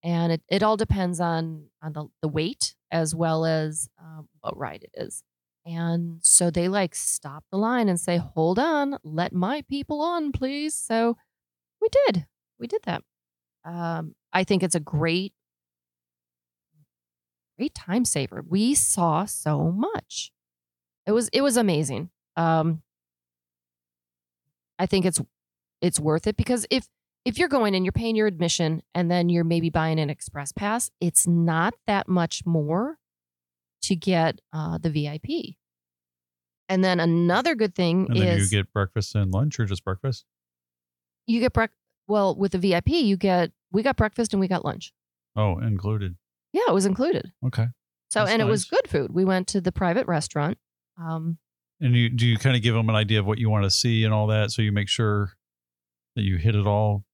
And 0.02 0.32
it, 0.32 0.42
it 0.48 0.62
all 0.62 0.76
depends 0.76 1.20
on 1.20 1.66
on 1.82 1.92
the, 1.92 2.06
the 2.22 2.28
weight 2.28 2.74
as 2.90 3.14
well 3.14 3.44
as 3.44 3.88
um, 4.00 4.28
what 4.40 4.56
ride 4.56 4.84
it 4.84 4.90
is. 4.94 5.22
And 5.66 6.20
so 6.22 6.50
they 6.50 6.68
like 6.68 6.94
stop 6.94 7.44
the 7.50 7.58
line 7.58 7.88
and 7.88 8.00
say, 8.00 8.16
"Hold 8.16 8.58
on, 8.58 8.98
let 9.02 9.32
my 9.32 9.62
people 9.68 10.00
on, 10.00 10.32
please." 10.32 10.74
So 10.74 11.16
we 11.80 11.88
did, 12.06 12.26
we 12.58 12.66
did 12.66 12.82
that. 12.84 13.02
Um, 13.64 14.14
I 14.32 14.44
think 14.44 14.62
it's 14.62 14.74
a 14.74 14.80
great, 14.80 15.34
great 17.58 17.74
time 17.74 18.04
saver. 18.04 18.44
We 18.46 18.74
saw 18.74 19.24
so 19.24 19.70
much. 19.72 20.32
It 21.06 21.12
was 21.12 21.28
it 21.32 21.42
was 21.42 21.56
amazing. 21.56 22.10
Um, 22.36 22.82
I 24.78 24.86
think 24.86 25.04
it's 25.04 25.20
it's 25.80 26.00
worth 26.00 26.26
it 26.26 26.36
because 26.36 26.66
if 26.70 26.88
if 27.28 27.38
you're 27.38 27.48
going 27.48 27.74
and 27.74 27.84
you're 27.84 27.92
paying 27.92 28.16
your 28.16 28.26
admission 28.26 28.82
and 28.94 29.10
then 29.10 29.28
you're 29.28 29.44
maybe 29.44 29.68
buying 29.68 30.00
an 30.00 30.08
express 30.08 30.50
pass, 30.50 30.90
it's 31.00 31.26
not 31.26 31.74
that 31.86 32.08
much 32.08 32.46
more 32.46 32.96
to 33.82 33.94
get 33.94 34.40
uh, 34.52 34.78
the 34.78 34.88
VIP. 34.88 35.56
And 36.70 36.82
then 36.82 37.00
another 37.00 37.54
good 37.54 37.74
thing 37.74 38.06
And 38.08 38.18
then 38.18 38.38
is 38.38 38.50
you 38.50 38.58
get 38.62 38.72
breakfast 38.72 39.14
and 39.14 39.30
lunch 39.30 39.60
or 39.60 39.66
just 39.66 39.84
breakfast? 39.84 40.24
you 41.26 41.40
get 41.40 41.52
break. 41.52 41.68
Well, 42.06 42.34
with 42.34 42.52
the 42.52 42.58
VIP, 42.58 42.88
you 42.88 43.18
get 43.18 43.52
we 43.70 43.82
got 43.82 43.96
breakfast 43.96 44.32
and 44.32 44.40
we 44.40 44.48
got 44.48 44.64
lunch. 44.64 44.94
Oh, 45.36 45.58
included. 45.58 46.16
Yeah, 46.54 46.62
it 46.68 46.72
was 46.72 46.86
included. 46.86 47.30
Okay. 47.46 47.66
So 48.08 48.20
That's 48.20 48.30
and 48.32 48.40
it 48.40 48.46
was 48.46 48.70
nice. 48.72 48.80
good 48.80 48.90
food. 48.90 49.12
We 49.12 49.26
went 49.26 49.46
to 49.48 49.60
the 49.60 49.70
private 49.72 50.06
restaurant. 50.06 50.56
Um, 50.98 51.36
And 51.80 51.94
you 51.94 52.08
do 52.08 52.26
you 52.26 52.38
kind 52.38 52.56
of 52.56 52.62
give 52.62 52.74
them 52.74 52.88
an 52.88 52.94
idea 52.94 53.20
of 53.20 53.26
what 53.26 53.36
you 53.38 53.50
want 53.50 53.64
to 53.64 53.70
see 53.70 54.04
and 54.04 54.14
all 54.14 54.28
that, 54.28 54.50
so 54.50 54.62
you 54.62 54.72
make 54.72 54.88
sure 54.88 55.32
that 56.16 56.22
you 56.22 56.38
hit 56.38 56.54
it 56.54 56.66
all. 56.66 57.04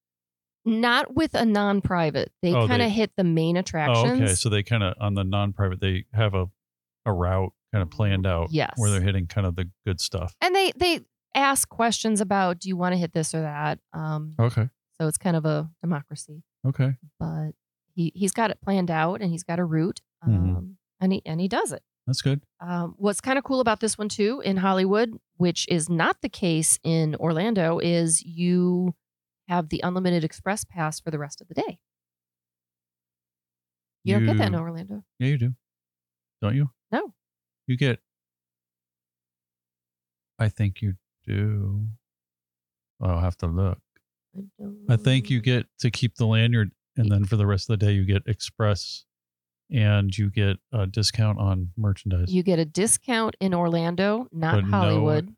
Not 0.64 1.14
with 1.14 1.34
a 1.34 1.44
non-private. 1.44 2.32
They 2.42 2.54
Oh, 2.54 2.66
kind 2.66 2.80
they- 2.80 2.86
of 2.86 2.92
hit 2.92 3.12
the 3.16 3.24
main 3.24 3.56
Oh, 3.56 3.60
attractions. 3.60 4.20
okay. 4.22 4.34
So 4.34 4.48
they 4.48 4.62
kind 4.62 4.82
of 4.82 4.94
on 5.00 5.14
the 5.14 5.24
non-private 5.24 5.80
they 5.80 6.04
have 6.12 6.34
a 6.34 6.46
a 7.06 7.12
route 7.12 7.52
kind 7.72 7.82
of 7.82 7.90
planned 7.90 8.26
out 8.26 8.48
Yes. 8.50 8.72
where 8.76 8.90
they're 8.90 9.02
hitting 9.02 9.26
kind 9.26 9.46
of 9.46 9.56
the 9.56 9.70
good 9.84 10.00
stuff. 10.00 10.34
and 10.40 10.54
they 10.54 10.72
they 10.76 11.00
ask 11.34 11.68
questions 11.68 12.20
about 12.20 12.60
do 12.60 12.68
you 12.68 12.76
want 12.76 12.92
to 12.92 12.96
hit 12.96 13.12
this 13.12 13.34
or 13.34 13.40
that. 13.42 13.78
Um, 13.92 14.34
Okay. 14.38 14.68
so 15.00 15.06
it's 15.08 15.18
kind 15.18 15.36
of 15.36 15.44
a 15.44 15.68
democracy. 15.82 16.42
Okay. 16.66 16.94
But 17.18 17.50
he 17.94 18.10
he's 18.14 18.32
got 18.32 18.50
it 18.50 18.60
planned 18.62 18.90
out 18.90 19.20
and 19.20 19.30
he's 19.30 19.42
got 19.44 19.58
a 19.58 19.64
route. 19.64 20.00
Um, 20.22 20.32
Mhm. 20.32 20.74
and 21.00 21.12
he 21.12 21.22
and 21.26 21.40
he 21.40 21.48
does 21.48 21.72
it. 21.72 21.82
That's 22.06 22.22
good. 22.22 22.42
Um, 22.60 22.94
what's 22.98 23.20
kind 23.20 23.36
of 23.38 23.44
cool 23.44 23.60
about 23.60 23.80
this 23.80 23.98
one 23.98 24.08
too 24.08 24.40
in 24.44 24.58
Hollywood, 24.58 25.18
which 25.36 25.66
is 25.68 25.88
not 25.90 26.20
the 26.22 26.28
case 26.30 26.78
in 26.84 27.14
Orlando, 27.16 27.78
is 27.80 28.22
you 28.22 28.94
have 29.48 29.68
the 29.68 29.80
unlimited 29.82 30.24
express 30.24 30.64
pass 30.64 31.00
for 31.00 31.10
the 31.10 31.18
rest 31.18 31.40
of 31.40 31.48
the 31.48 31.54
day. 31.54 31.78
You, 34.04 34.14
don't 34.16 34.26
get 34.26 34.38
that 34.38 34.48
in 34.48 34.54
Orlando. 34.54 35.02
Yeah, 35.18 35.28
you 35.28 35.38
do. 35.38 35.54
Don't 36.42 36.54
you? 36.54 36.70
No. 36.92 37.14
You 37.66 37.76
get 37.76 38.00
I 40.38 40.48
think 40.48 40.82
you 40.82 40.94
do. 41.26 41.86
I'll 43.00 43.20
have 43.20 43.36
to 43.38 43.46
look. 43.46 43.78
I 44.88 44.96
think 44.96 45.30
you 45.30 45.40
get 45.40 45.66
to 45.78 45.90
keep 45.90 46.16
the 46.16 46.26
lanyard 46.26 46.72
and 46.96 47.10
then 47.10 47.24
for 47.24 47.36
the 47.36 47.46
rest 47.46 47.70
of 47.70 47.78
the 47.78 47.86
day 47.86 47.92
you 47.92 48.04
get 48.04 48.22
express 48.26 49.04
and 49.70 50.16
you 50.16 50.30
get 50.30 50.56
a 50.72 50.86
discount 50.86 51.38
on 51.38 51.70
merchandise. 51.76 52.32
You 52.32 52.42
get 52.42 52.58
a 52.58 52.64
discount 52.64 53.36
in 53.40 53.54
Orlando, 53.54 54.28
not 54.32 54.56
But 54.56 54.64
no- 54.66 54.70
Hollywood. 54.76 55.34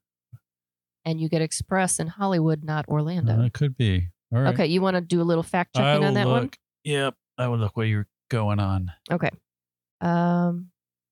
And 1.07 1.21
you 1.21 1.29
get 1.29 1.41
express 1.41 1.99
in 2.01 2.09
Hollywood, 2.09 2.65
not 2.65 2.87
Orlando. 2.89 3.41
Uh, 3.41 3.45
it 3.45 3.55
could 3.55 3.77
be. 3.77 4.09
All 4.35 4.41
right. 4.41 4.53
Okay, 4.53 4.67
you 4.67 4.83
want 4.83 4.97
to 4.97 5.01
do 5.01 5.23
a 5.23 5.25
little 5.25 5.43
fact 5.43 5.77
I 5.77 5.81
checking 5.81 6.01
will 6.01 6.09
on 6.09 6.15
that 6.15 6.27
one? 6.27 6.51
Yep. 6.85 7.15
I 7.39 7.49
will 7.49 7.59
look 7.59 7.77
what 7.77 7.85
you're 7.87 8.09
going 8.29 8.59
on. 8.59 8.93
Okay. 9.11 9.31
Um, 10.01 10.71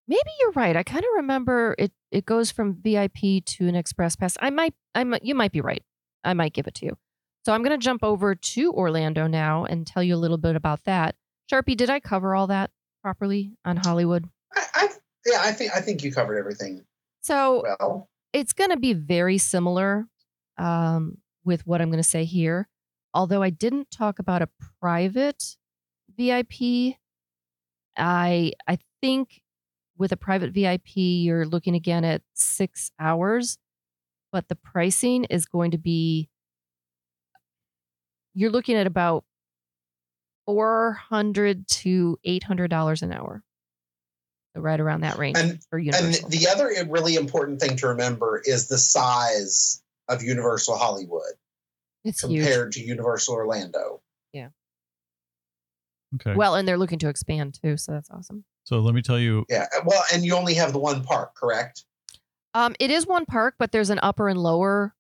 maybe 0.09 0.31
you're 0.41 0.53
right. 0.53 0.77
I 0.77 0.83
kind 0.83 1.05
of 1.05 1.11
remember 1.17 1.75
it. 1.79 1.93
It 2.11 2.27
goes 2.27 2.51
from 2.51 2.75
VIP 2.83 3.45
to 3.45 3.69
an 3.69 3.75
express 3.75 4.17
pass. 4.17 4.37
I 4.41 4.51
might. 4.51 4.75
I 4.95 5.05
might. 5.05 5.25
You 5.25 5.35
might 5.35 5.53
be 5.53 5.61
right. 5.61 5.83
I 6.25 6.35
might 6.35 6.53
give 6.53 6.67
it 6.67 6.75
to 6.75 6.87
you. 6.87 6.99
So 7.45 7.53
I'm 7.53 7.63
going 7.63 7.79
to 7.79 7.85
jump 7.85 8.03
over 8.03 8.35
to 8.35 8.73
Orlando 8.73 9.27
now 9.27 9.65
and 9.65 9.87
tell 9.87 10.03
you 10.03 10.15
a 10.15 10.17
little 10.17 10.39
bit 10.39 10.57
about 10.57 10.83
that. 10.85 11.15
Sharpie, 11.53 11.77
did 11.77 11.91
I 11.91 12.01
cover 12.01 12.35
all 12.35 12.47
that 12.47 12.71
properly 13.03 13.53
on 13.65 13.77
Hollywood? 13.77 14.29
I, 14.55 14.65
I 14.75 14.89
yeah, 15.27 15.41
I 15.43 15.53
think 15.53 15.73
I 15.75 15.81
think 15.81 16.03
you 16.03 16.13
covered 16.13 16.39
everything 16.39 16.85
So 17.23 17.63
well. 17.79 18.09
It's 18.35 18.53
going 18.53 18.71
to 18.71 18.77
be 18.77 18.93
very 18.93 19.39
similar 19.39 20.09
um, 20.59 21.19
with 21.45 21.67
what 21.67 21.81
I'm 21.81 21.89
going 21.89 22.03
to 22.03 22.09
say 22.09 22.25
here. 22.25 22.69
Although 23.15 23.43
I 23.43 23.51
didn't 23.51 23.93
talk 23.93 24.19
about 24.19 24.43
a 24.43 24.49
private 24.81 25.57
VIP, 26.19 26.97
I 27.97 28.53
I 28.67 28.79
think 29.01 29.41
with 29.97 30.11
a 30.11 30.17
private 30.17 30.51
VIP 30.51 30.97
you're 30.97 31.47
looking 31.47 31.77
again 31.77 32.05
at 32.05 32.23
six 32.35 32.91
hours, 32.99 33.57
but 34.33 34.49
the 34.49 34.57
pricing 34.57 35.25
is 35.25 35.47
going 35.47 35.71
to 35.71 35.79
be 35.79 36.29
you're 38.35 38.51
looking 38.51 38.75
at 38.75 38.89
about 38.89 39.25
four 40.45 40.95
hundred 41.09 41.69
to 41.69 42.19
eight 42.25 42.43
hundred 42.43 42.69
dollars 42.69 43.01
an 43.01 43.13
hour. 43.13 43.45
So 44.55 44.61
right 44.61 44.79
around 44.79 45.01
that 45.01 45.19
range 45.19 45.37
And- 45.37 45.63
for 45.69 45.79
And 45.79 46.15
the 46.29 46.49
other 46.51 46.71
really 46.89 47.17
important 47.17 47.61
thing 47.61 47.77
to 47.79 47.89
remember 47.89 48.41
is 48.45 48.69
the 48.69 48.79
size 48.79 49.83
of 50.09 50.23
Universal 50.23 50.77
Hollywood 50.77 51.33
it's 52.05 52.23
huge. 52.23 52.45
compared 52.45 52.73
to 52.73 52.81
Universal 52.81 53.35
Orlando. 53.35 54.01
Yeah. 54.33 54.51
Okay. 56.17 56.35
Well, 56.35 56.55
and 56.55 56.69
they're 56.69 56.79
looking 56.79 57.01
to 57.01 57.09
expand 57.09 57.59
too, 57.61 57.77
so 57.77 57.93
that's 57.93 58.11
awesome. 58.11 58.45
so 58.65 58.79
let 58.81 58.95
me 58.95 59.03
tell 59.03 59.19
you 59.19 59.45
Yeah. 59.49 59.67
Well, 59.85 60.05
and 60.13 60.25
you 60.25 60.37
only 60.37 60.55
have 60.55 60.73
the 60.73 60.79
one 60.79 61.03
park, 61.03 61.35
correct? 61.35 61.85
Um, 62.55 62.77
it 62.79 62.91
is 62.91 63.07
one 63.07 63.27
park, 63.27 63.57
but 63.59 63.73
there's 63.73 63.91
an 63.91 63.99
upper 64.03 64.29
and 64.29 64.41
lower 64.41 64.95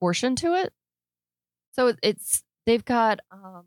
portion 0.00 0.34
to 0.36 0.54
it. 0.54 0.72
So 1.72 1.94
it's 2.02 2.42
they've 2.66 2.84
got 2.84 3.20
um, 3.30 3.66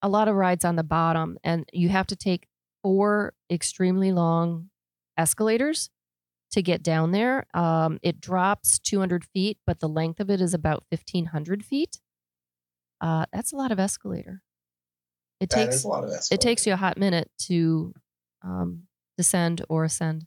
a 0.00 0.08
lot 0.08 0.28
of 0.28 0.36
rides 0.36 0.64
on 0.64 0.76
the 0.76 0.84
bottom, 0.84 1.38
and 1.42 1.68
you 1.72 1.88
have 1.88 2.06
to 2.08 2.16
take 2.16 2.46
four 2.84 3.32
extremely 3.50 4.12
long 4.12 4.68
escalators 5.16 5.88
to 6.52 6.60
get 6.60 6.82
down 6.82 7.12
there. 7.12 7.46
Um, 7.54 7.98
it 8.02 8.20
drops 8.20 8.78
200 8.78 9.24
feet, 9.24 9.56
but 9.66 9.80
the 9.80 9.88
length 9.88 10.20
of 10.20 10.28
it 10.28 10.40
is 10.42 10.52
about 10.52 10.84
1,500 10.90 11.64
feet. 11.64 11.98
Uh, 13.00 13.24
that's 13.32 13.52
a 13.52 13.56
lot 13.56 13.72
of 13.72 13.78
escalator. 13.80 14.42
It 15.40 15.48
That 15.48 15.64
takes 15.64 15.76
is 15.76 15.84
a 15.84 15.88
lot 15.88 16.04
of 16.04 16.10
escalator. 16.10 16.34
it 16.34 16.40
takes 16.42 16.66
you 16.66 16.74
a 16.74 16.76
hot 16.76 16.98
minute 16.98 17.30
to 17.46 17.94
um, 18.42 18.82
descend 19.16 19.64
or 19.70 19.84
ascend. 19.84 20.26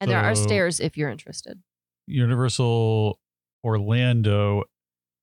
And 0.00 0.10
there 0.10 0.18
are 0.20 0.34
stairs 0.34 0.80
if 0.80 0.96
you're 0.96 1.08
interested. 1.08 1.62
Universal 2.06 3.20
Orlando, 3.64 4.64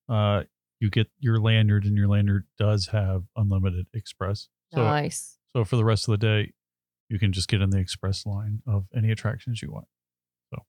uh, 0.10 0.43
you 0.79 0.89
get 0.89 1.07
your 1.19 1.39
lanyard, 1.39 1.86
and 1.86 1.98
your 1.98 2.07
lanyard 2.07 2.45
does 2.57 2.88
have 2.88 3.24
unlimited 3.36 3.88
express. 3.93 4.48
So, 4.74 4.84
nice. 4.84 5.38
So 5.55 5.63
for 5.63 5.77
the 5.77 5.85
rest 5.85 6.09
of 6.09 6.12
the 6.12 6.17
day, 6.17 6.51
you 7.07 7.17
can 7.17 7.31
just 7.31 7.47
get 7.47 7.62
in 7.62 7.69
the 7.69 7.79
express 7.79 8.25
line 8.25 8.62
of 8.67 8.88
any 8.93 9.09
attractions 9.09 9.62
you 9.62 9.71
want. 9.71 9.88
So 10.53 10.63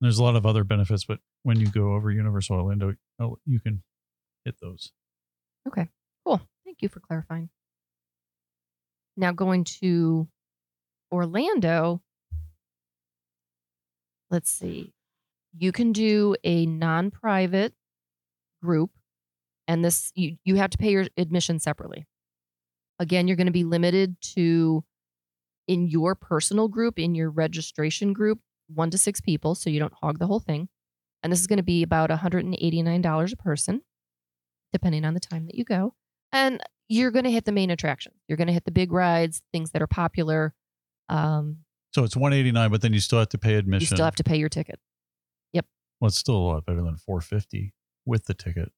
there's 0.00 0.18
a 0.18 0.24
lot 0.24 0.34
of 0.34 0.44
other 0.44 0.64
benefits, 0.64 1.04
but 1.04 1.20
when 1.44 1.60
you 1.60 1.70
go 1.70 1.92
over 1.92 2.10
Universal 2.10 2.56
Orlando, 2.56 2.94
oh, 3.20 3.36
you 3.46 3.60
can 3.60 3.84
hit 4.44 4.56
those. 4.60 4.90
Okay, 5.68 5.86
cool. 6.26 6.40
Thank 6.64 6.78
you 6.82 6.88
for 6.88 6.98
clarifying. 6.98 7.50
Now 9.16 9.30
going 9.30 9.62
to 9.80 10.26
Orlando. 11.12 12.02
Let's 14.28 14.50
see. 14.50 14.92
You 15.56 15.70
can 15.70 15.92
do 15.92 16.34
a 16.42 16.66
non-private 16.66 17.74
group 18.60 18.90
and 19.68 19.84
this 19.84 20.10
you 20.16 20.36
you 20.44 20.56
have 20.56 20.70
to 20.70 20.78
pay 20.78 20.90
your 20.90 21.06
admission 21.16 21.60
separately. 21.60 22.06
Again, 22.98 23.28
you're 23.28 23.36
going 23.36 23.46
to 23.46 23.52
be 23.52 23.64
limited 23.64 24.16
to 24.34 24.84
in 25.66 25.86
your 25.86 26.14
personal 26.14 26.68
group, 26.68 26.98
in 26.98 27.14
your 27.14 27.30
registration 27.30 28.12
group, 28.12 28.40
1 28.74 28.90
to 28.90 28.98
6 28.98 29.20
people 29.20 29.54
so 29.54 29.70
you 29.70 29.78
don't 29.78 29.92
hog 30.00 30.18
the 30.18 30.26
whole 30.26 30.40
thing. 30.40 30.68
And 31.22 31.32
this 31.32 31.40
is 31.40 31.46
going 31.46 31.58
to 31.58 31.62
be 31.62 31.82
about 31.82 32.10
$189 32.10 33.32
a 33.32 33.36
person 33.36 33.82
depending 34.72 35.04
on 35.04 35.14
the 35.14 35.20
time 35.20 35.46
that 35.46 35.54
you 35.54 35.64
go. 35.64 35.94
And 36.32 36.60
you're 36.88 37.10
going 37.10 37.24
to 37.24 37.30
hit 37.30 37.44
the 37.44 37.52
main 37.52 37.70
attraction. 37.70 38.12
You're 38.28 38.36
going 38.36 38.48
to 38.48 38.52
hit 38.52 38.64
the 38.64 38.70
big 38.70 38.92
rides, 38.92 39.42
things 39.52 39.70
that 39.72 39.82
are 39.82 39.86
popular. 39.86 40.54
Um, 41.08 41.58
So 41.92 42.04
it's 42.04 42.16
189, 42.16 42.70
but 42.70 42.82
then 42.82 42.92
you 42.92 43.00
still 43.00 43.18
have 43.18 43.30
to 43.30 43.38
pay 43.38 43.54
admission. 43.54 43.80
you 43.80 43.86
still 43.96 44.04
have 44.04 44.16
to 44.16 44.24
pay 44.24 44.36
your 44.36 44.48
ticket. 44.48 44.78
Yep. 45.52 45.66
Well, 46.00 46.08
it's 46.08 46.18
still 46.18 46.36
a 46.36 46.38
lot 46.38 46.66
better 46.66 46.82
than 46.82 46.96
450 46.96 47.72
with 48.04 48.26
the 48.26 48.34
ticket. 48.34 48.72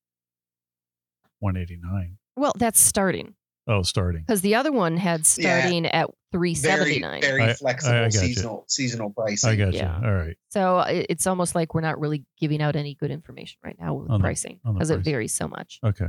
189. 1.41 2.19
Well, 2.37 2.53
that's 2.57 2.81
starting 2.81 3.35
Oh, 3.67 3.83
starting. 3.83 4.23
because 4.23 4.41
the 4.41 4.55
other 4.55 4.73
one 4.73 4.97
had 4.97 5.21
Yeah. 5.39 5.61
starting 5.61 5.87
at 5.87 6.11
379. 6.33 7.21
very 7.21 7.43
I- 7.43 7.53
flexible 7.55 7.95
I 7.95 8.03
got 8.05 8.15
you. 8.15 8.21
seasonal 8.21 8.65
seasonal 8.69 9.11
pricing. 9.11 9.51
I 9.51 9.57
got 9.57 9.75
Yeah. 9.75 10.01
you. 10.01 10.07
All 10.07 10.15
right. 10.15 10.37
So 10.51 10.81
it's 10.81 11.27
almost 11.27 11.55
like 11.55 11.75
we're 11.75 11.81
not 11.81 12.01
really 12.01 12.25
giving 12.39 12.63
out 12.63 12.75
any 12.77 12.95
good 12.95 13.11
information 13.11 13.59
right 13.65 13.77
now 13.79 13.95
with 13.95 14.11
On 14.11 14.21
pricing 14.21 14.61
because 14.65 14.91
it 14.91 15.01
varies 15.01 15.33
so 15.35 15.47
much. 15.49 15.79
Okay. 15.85 16.09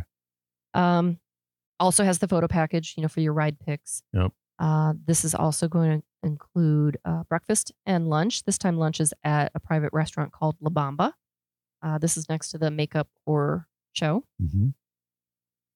Um, 0.73 1.19
also 1.79 2.03
has 2.03 2.19
the 2.19 2.27
photo 2.27 2.47
package, 2.47 2.93
you 2.97 3.01
know, 3.01 3.07
for 3.09 3.19
your 3.21 3.33
ride 3.33 3.59
picks. 3.59 4.03
Yep. 4.13 4.31
Uh, 4.59 4.93
this 5.05 5.25
is 5.25 5.33
also 5.33 5.67
going 5.67 6.01
to 6.01 6.05
include 6.23 6.97
uh, 7.03 7.23
breakfast 7.23 7.71
and 7.87 8.07
lunch. 8.07 8.43
This 8.43 8.57
time, 8.59 8.77
lunch 8.77 8.99
is 8.99 9.11
at 9.23 9.51
a 9.55 9.59
private 9.59 9.91
restaurant 9.91 10.31
called 10.31 10.55
La 10.61 10.69
Bamba. 10.69 11.13
Uh, 11.81 11.97
this 11.97 12.15
is 12.15 12.29
next 12.29 12.49
to 12.51 12.59
the 12.59 12.69
Makeup 12.69 13.07
Horror 13.25 13.67
Show. 13.93 14.23
hmm 14.39 14.69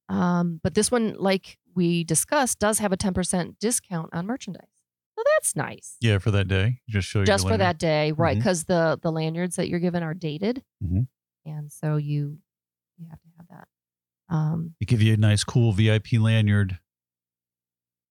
Um, 0.09 0.59
but 0.63 0.75
this 0.75 0.91
one, 0.91 1.15
like 1.17 1.57
we 1.75 2.03
discussed, 2.03 2.59
does 2.59 2.79
have 2.79 2.91
a 2.93 2.97
10% 2.97 3.57
discount 3.59 4.09
on 4.13 4.25
merchandise. 4.25 4.67
So 5.17 5.23
that's 5.35 5.55
nice. 5.55 5.95
Yeah, 6.01 6.17
for 6.19 6.31
that 6.31 6.47
day. 6.47 6.81
Just 6.89 7.07
show 7.07 7.23
Just 7.25 7.43
for 7.45 7.51
lanyard. 7.51 7.61
that 7.61 7.77
day, 7.79 8.11
right? 8.11 8.35
Because 8.37 8.65
the 8.65 8.99
the 9.01 9.11
lanyards 9.11 9.55
that 9.55 9.69
you're 9.69 9.79
given 9.79 10.03
are 10.03 10.13
dated, 10.13 10.61
Mhm. 10.83 11.07
and 11.45 11.71
so 11.71 11.95
you 11.95 12.37
you 12.97 13.07
have 13.09 13.21
to 13.21 13.27
have 13.37 13.47
that. 13.49 13.67
Um, 14.33 14.75
They 14.79 14.85
give 14.85 15.01
you 15.01 15.13
a 15.13 15.17
nice, 15.17 15.43
cool 15.43 15.71
VIP 15.71 16.17
lanyard. 16.17 16.79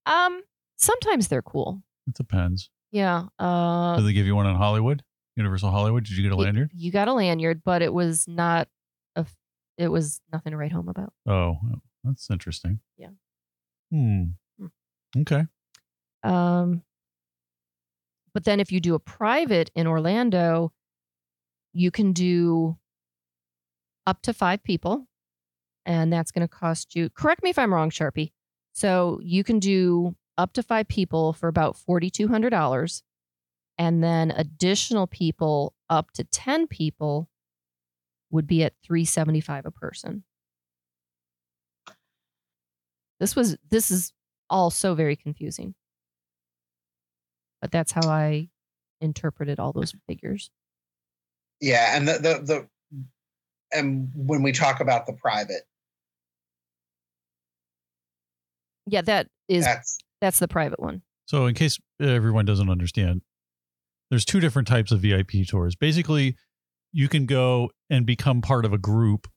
um, 0.06 0.42
sometimes 0.76 1.28
they're 1.28 1.42
cool. 1.42 1.82
It 2.06 2.14
depends. 2.14 2.70
Yeah. 2.90 3.26
Uh, 3.38 3.96
Did 3.96 4.06
they 4.06 4.12
give 4.12 4.26
you 4.26 4.36
one 4.36 4.46
on 4.46 4.56
Hollywood? 4.56 5.02
Universal 5.36 5.70
Hollywood? 5.70 6.04
Did 6.04 6.16
you 6.16 6.22
get 6.22 6.32
a 6.32 6.36
lanyard? 6.36 6.70
You 6.74 6.92
got 6.92 7.08
a 7.08 7.12
lanyard, 7.14 7.62
but 7.64 7.82
it 7.82 7.92
was 7.92 8.28
not 8.28 8.68
It 9.76 9.88
was 9.88 10.20
nothing 10.32 10.52
to 10.52 10.56
write 10.56 10.72
home 10.72 10.88
about. 10.88 11.12
Oh, 11.28 11.56
that's 12.04 12.30
interesting. 12.30 12.80
Yeah. 12.96 13.08
Hmm. 13.90 14.22
Hmm. 14.58 14.66
Okay. 15.18 15.44
Um, 16.22 16.82
but 18.32 18.44
then 18.44 18.60
if 18.60 18.72
you 18.72 18.80
do 18.80 18.94
a 18.94 18.98
private 18.98 19.70
in 19.74 19.86
Orlando, 19.86 20.72
you 21.72 21.90
can 21.90 22.12
do 22.12 22.76
up 24.06 24.22
to 24.22 24.32
five 24.32 24.62
people, 24.62 25.06
and 25.86 26.12
that's 26.12 26.30
going 26.30 26.46
to 26.46 26.48
cost 26.48 26.94
you. 26.94 27.10
Correct 27.10 27.42
me 27.42 27.50
if 27.50 27.58
I'm 27.58 27.72
wrong, 27.72 27.90
Sharpie. 27.90 28.32
So 28.72 29.20
you 29.22 29.44
can 29.44 29.58
do 29.58 30.16
up 30.36 30.52
to 30.54 30.62
five 30.62 30.88
people 30.88 31.32
for 31.32 31.48
about 31.48 31.76
forty 31.76 32.10
two 32.10 32.28
hundred 32.28 32.50
dollars, 32.50 33.02
and 33.78 34.02
then 34.02 34.30
additional 34.30 35.06
people 35.06 35.74
up 35.88 36.10
to 36.12 36.24
ten 36.24 36.66
people 36.66 37.28
would 38.34 38.46
be 38.46 38.62
at 38.62 38.74
three 38.84 39.04
seventy 39.04 39.40
five 39.40 39.64
a 39.66 39.70
person. 39.70 40.24
This 43.20 43.34
was 43.34 43.56
this 43.70 43.90
is 43.90 44.12
all 44.50 44.70
so 44.70 44.94
very 44.94 45.16
confusing. 45.16 45.74
But 47.60 47.72
that's 47.72 47.92
how 47.92 48.08
I 48.08 48.50
interpreted 49.00 49.58
all 49.58 49.72
those 49.72 49.94
figures. 50.06 50.50
Yeah, 51.60 51.96
and 51.96 52.06
the, 52.06 52.12
the 52.14 52.42
the 52.44 52.68
and 53.72 54.10
when 54.14 54.42
we 54.42 54.52
talk 54.52 54.80
about 54.80 55.06
the 55.06 55.14
private, 55.14 55.62
Yeah, 58.86 59.02
that 59.02 59.28
is 59.48 59.64
that's 59.64 59.98
that's 60.20 60.38
the 60.38 60.48
private 60.48 60.80
one. 60.80 61.02
So, 61.26 61.46
in 61.46 61.54
case 61.54 61.78
everyone 62.00 62.44
doesn't 62.44 62.68
understand, 62.68 63.22
there's 64.10 64.24
two 64.24 64.40
different 64.40 64.68
types 64.68 64.92
of 64.92 65.00
VIP 65.00 65.46
tours. 65.48 65.74
Basically, 65.74 66.36
you 66.94 67.08
can 67.08 67.26
go 67.26 67.70
and 67.90 68.06
become 68.06 68.40
part 68.40 68.64
of 68.64 68.72
a 68.72 68.78
group, 68.78 69.28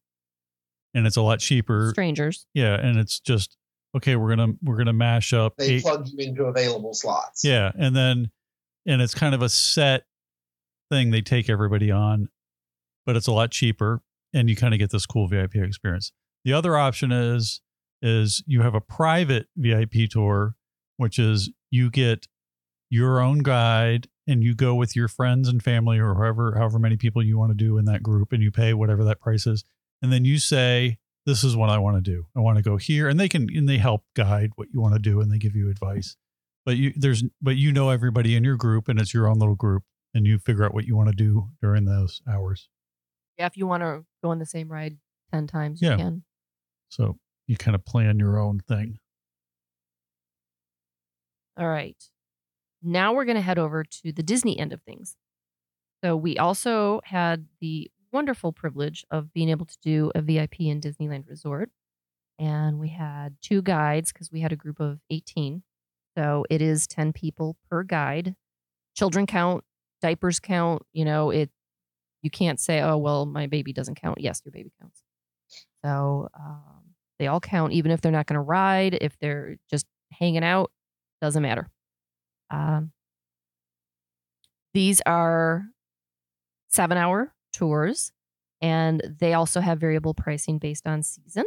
and 0.93 1.05
it's 1.07 1.17
a 1.17 1.21
lot 1.21 1.39
cheaper. 1.39 1.89
Strangers. 1.91 2.45
Yeah, 2.53 2.75
and 2.75 2.97
it's 2.97 3.19
just 3.19 3.57
okay. 3.95 4.15
We're 4.15 4.35
gonna 4.35 4.53
we're 4.61 4.77
gonna 4.77 4.93
mash 4.93 5.33
up 5.33 5.57
they 5.57 5.65
eight. 5.75 5.81
plug 5.81 6.07
you 6.07 6.25
into 6.25 6.45
available 6.45 6.93
slots. 6.93 7.43
Yeah, 7.43 7.71
and 7.77 7.95
then 7.95 8.29
and 8.85 9.01
it's 9.01 9.15
kind 9.15 9.33
of 9.33 9.41
a 9.41 9.49
set 9.49 10.03
thing 10.91 11.09
they 11.09 11.21
take 11.21 11.49
everybody 11.49 11.91
on, 11.91 12.29
but 13.05 13.17
it's 13.17 13.27
a 13.27 13.33
lot 13.33 13.49
cheaper, 13.51 14.01
and 14.33 14.49
you 14.49 14.55
kind 14.55 14.73
of 14.73 14.79
get 14.79 14.91
this 14.91 15.07
cool 15.07 15.27
VIP 15.27 15.55
experience. 15.55 16.11
The 16.45 16.53
other 16.53 16.77
option 16.77 17.11
is 17.11 17.59
is 18.03 18.43
you 18.45 18.61
have 18.61 18.75
a 18.75 18.81
private 18.81 19.47
VIP 19.57 20.09
tour, 20.11 20.55
which 20.97 21.17
is 21.17 21.51
you 21.71 21.89
get 21.89 22.27
your 22.91 23.19
own 23.19 23.39
guide 23.39 24.07
and 24.27 24.43
you 24.43 24.53
go 24.53 24.75
with 24.75 24.95
your 24.95 25.07
friends 25.07 25.47
and 25.47 25.63
family 25.63 25.97
or 25.99 26.13
however 26.15 26.55
however 26.57 26.77
many 26.79 26.97
people 26.97 27.23
you 27.23 27.37
want 27.37 27.49
to 27.51 27.55
do 27.55 27.77
in 27.77 27.85
that 27.85 28.03
group 28.03 28.31
and 28.33 28.43
you 28.43 28.51
pay 28.51 28.73
whatever 28.73 29.03
that 29.05 29.19
price 29.21 29.47
is 29.47 29.63
and 30.01 30.11
then 30.11 30.25
you 30.25 30.37
say 30.37 30.97
this 31.25 31.43
is 31.43 31.57
what 31.57 31.69
I 31.69 31.77
want 31.77 31.97
to 31.97 32.01
do. 32.01 32.25
I 32.37 32.39
want 32.39 32.55
to 32.57 32.63
go 32.63 32.77
here 32.77 33.09
and 33.09 33.19
they 33.19 33.27
can 33.27 33.47
and 33.53 33.67
they 33.67 33.77
help 33.79 34.03
guide 34.15 34.51
what 34.55 34.69
you 34.73 34.79
want 34.79 34.93
to 34.93 34.99
do 34.99 35.19
and 35.19 35.29
they 35.31 35.37
give 35.37 35.55
you 35.57 35.69
advice. 35.69 36.15
But 36.65 36.77
you 36.77 36.93
there's 36.95 37.23
but 37.41 37.57
you 37.57 37.71
know 37.73 37.89
everybody 37.89 38.35
in 38.35 38.43
your 38.45 38.55
group 38.55 38.87
and 38.87 38.97
it's 38.99 39.13
your 39.13 39.27
own 39.27 39.37
little 39.39 39.55
group 39.55 39.83
and 40.13 40.25
you 40.25 40.39
figure 40.39 40.63
out 40.63 40.73
what 40.73 40.85
you 40.85 40.95
want 40.95 41.09
to 41.09 41.15
do 41.15 41.49
during 41.61 41.83
those 41.85 42.21
hours. 42.31 42.69
Yeah, 43.37 43.45
if 43.47 43.57
you 43.57 43.67
want 43.67 43.83
to 43.83 44.05
go 44.23 44.29
on 44.29 44.39
the 44.39 44.45
same 44.45 44.71
ride 44.71 44.97
ten 45.33 45.47
times, 45.47 45.81
Yeah. 45.81 45.91
you 45.91 45.97
can. 45.97 46.23
So 46.89 47.17
you 47.45 47.57
kind 47.57 47.75
of 47.75 47.83
plan 47.83 48.19
your 48.19 48.39
own 48.39 48.59
thing. 48.59 48.99
All 51.57 51.67
right. 51.67 51.95
Now 52.81 53.13
we're 53.13 53.25
going 53.25 53.35
to 53.35 53.41
head 53.41 53.59
over 53.59 53.83
to 53.83 54.11
the 54.11 54.23
Disney 54.23 54.57
end 54.57 54.73
of 54.73 54.81
things. 54.83 55.15
So 56.03 56.15
we 56.15 56.37
also 56.37 57.01
had 57.03 57.47
the 57.59 57.89
wonderful 58.11 58.51
privilege 58.53 59.05
of 59.11 59.33
being 59.33 59.49
able 59.49 59.65
to 59.65 59.77
do 59.81 60.11
a 60.15 60.21
VIP 60.21 60.61
in 60.61 60.79
Disneyland 60.79 61.27
Resort. 61.27 61.69
And 62.39 62.79
we 62.79 62.89
had 62.89 63.35
two 63.41 63.61
guides 63.61 64.11
because 64.11 64.31
we 64.31 64.41
had 64.41 64.51
a 64.51 64.55
group 64.55 64.79
of 64.79 64.99
18. 65.09 65.63
So 66.17 66.45
it 66.49 66.61
is 66.61 66.87
10 66.87 67.13
people 67.13 67.57
per 67.69 67.83
guide. 67.83 68.35
Children 68.95 69.25
count, 69.25 69.63
diapers 70.01 70.39
count, 70.39 70.83
you 70.93 71.05
know, 71.05 71.29
it 71.31 71.49
you 72.23 72.31
can't 72.31 72.59
say, 72.59 72.81
"Oh, 72.81 72.97
well, 72.97 73.25
my 73.25 73.47
baby 73.47 73.71
doesn't 73.73 74.01
count." 74.01 74.19
Yes, 74.19 74.41
your 74.43 74.51
baby 74.51 74.71
counts. 74.81 75.03
So, 75.85 76.29
um, 76.37 76.95
they 77.19 77.27
all 77.27 77.39
count 77.39 77.73
even 77.73 77.91
if 77.91 78.01
they're 78.01 78.11
not 78.11 78.25
going 78.27 78.35
to 78.35 78.41
ride, 78.41 78.97
if 78.99 79.17
they're 79.19 79.57
just 79.69 79.85
hanging 80.11 80.43
out, 80.43 80.71
doesn't 81.21 81.41
matter. 81.43 81.69
Um, 82.49 82.91
these 84.73 85.01
are 85.05 85.65
seven 86.69 86.97
hour 86.97 87.33
tours, 87.53 88.11
and 88.61 89.01
they 89.19 89.33
also 89.33 89.59
have 89.61 89.79
variable 89.79 90.13
pricing 90.13 90.59
based 90.59 90.87
on 90.87 91.03
season 91.03 91.45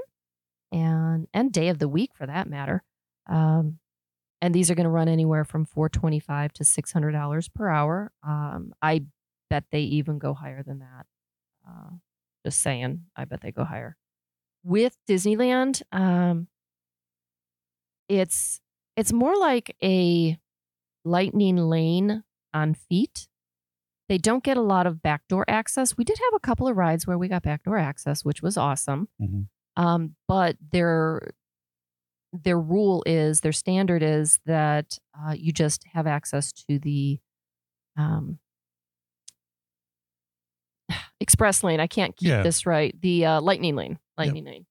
and 0.73 1.29
and 1.33 1.53
day 1.53 1.69
of 1.69 1.79
the 1.79 1.89
week 1.89 2.11
for 2.15 2.27
that 2.27 2.49
matter. 2.49 2.83
Um, 3.29 3.79
and 4.41 4.55
these 4.55 4.71
are 4.71 4.75
going 4.75 4.85
to 4.85 4.91
run 4.91 5.09
anywhere 5.09 5.45
from 5.45 5.65
four 5.65 5.89
twenty 5.89 6.21
five 6.21 6.53
to 6.55 6.65
six 6.65 6.93
hundred 6.93 7.13
dollars 7.13 7.49
per 7.49 7.69
hour. 7.69 8.13
Um, 8.27 8.73
I 8.83 9.03
bet 9.49 9.65
they 9.71 9.81
even 9.81 10.19
go 10.19 10.35
higher 10.35 10.63
than 10.63 10.81
that. 10.81 11.07
Uh, 11.69 11.91
just 12.45 12.61
saying, 12.61 13.03
I 13.17 13.27
bet 13.27 13.43
they 13.43 13.53
go 13.53 13.65
higher. 13.65 13.97
With 14.65 14.97
Disneyland, 15.09 15.83
um, 15.93 16.49
it's 18.09 18.61
it's 18.97 19.13
more 19.13 19.37
like 19.37 19.77
a 19.83 20.39
lightning 21.05 21.57
lane 21.57 22.25
on 22.55 22.75
feet. 22.75 23.29
They 24.09 24.19
don't 24.19 24.43
get 24.43 24.57
a 24.57 24.61
lot 24.63 24.87
of 24.87 25.03
backdoor 25.03 25.45
access. 25.49 25.97
We 25.97 26.05
did 26.05 26.19
have 26.19 26.35
a 26.35 26.41
couple 26.41 26.67
of 26.67 26.77
rides 26.77 27.07
where 27.07 27.17
we 27.19 27.29
got 27.29 27.43
backdoor 27.43 27.79
access, 27.79 28.25
which 28.25 28.43
was 28.43 28.57
awesome. 28.57 29.09
Mhm. 29.21 29.49
Um, 29.77 30.17
but 30.29 30.57
their 30.73 31.31
their 32.33 32.61
rule 32.61 33.03
is 33.07 33.41
their 33.41 33.53
standard 33.53 34.03
is 34.05 34.39
that 34.47 34.99
uh, 35.19 35.33
you 35.37 35.53
just 35.53 35.83
have 35.93 36.07
access 36.07 36.53
to 36.53 36.79
the 36.79 37.19
um, 37.97 38.39
express 41.21 41.63
lane. 41.63 41.81
I 41.81 41.87
can't 41.87 42.17
keep 42.17 42.29
Yeah. 42.29 42.43
this 42.43 42.67
right. 42.67 42.95
The 43.01 43.27
uh, 43.27 43.41
lightning 43.41 43.75
lane, 43.77 43.99
lightning 44.17 44.45
lane, 44.45 44.67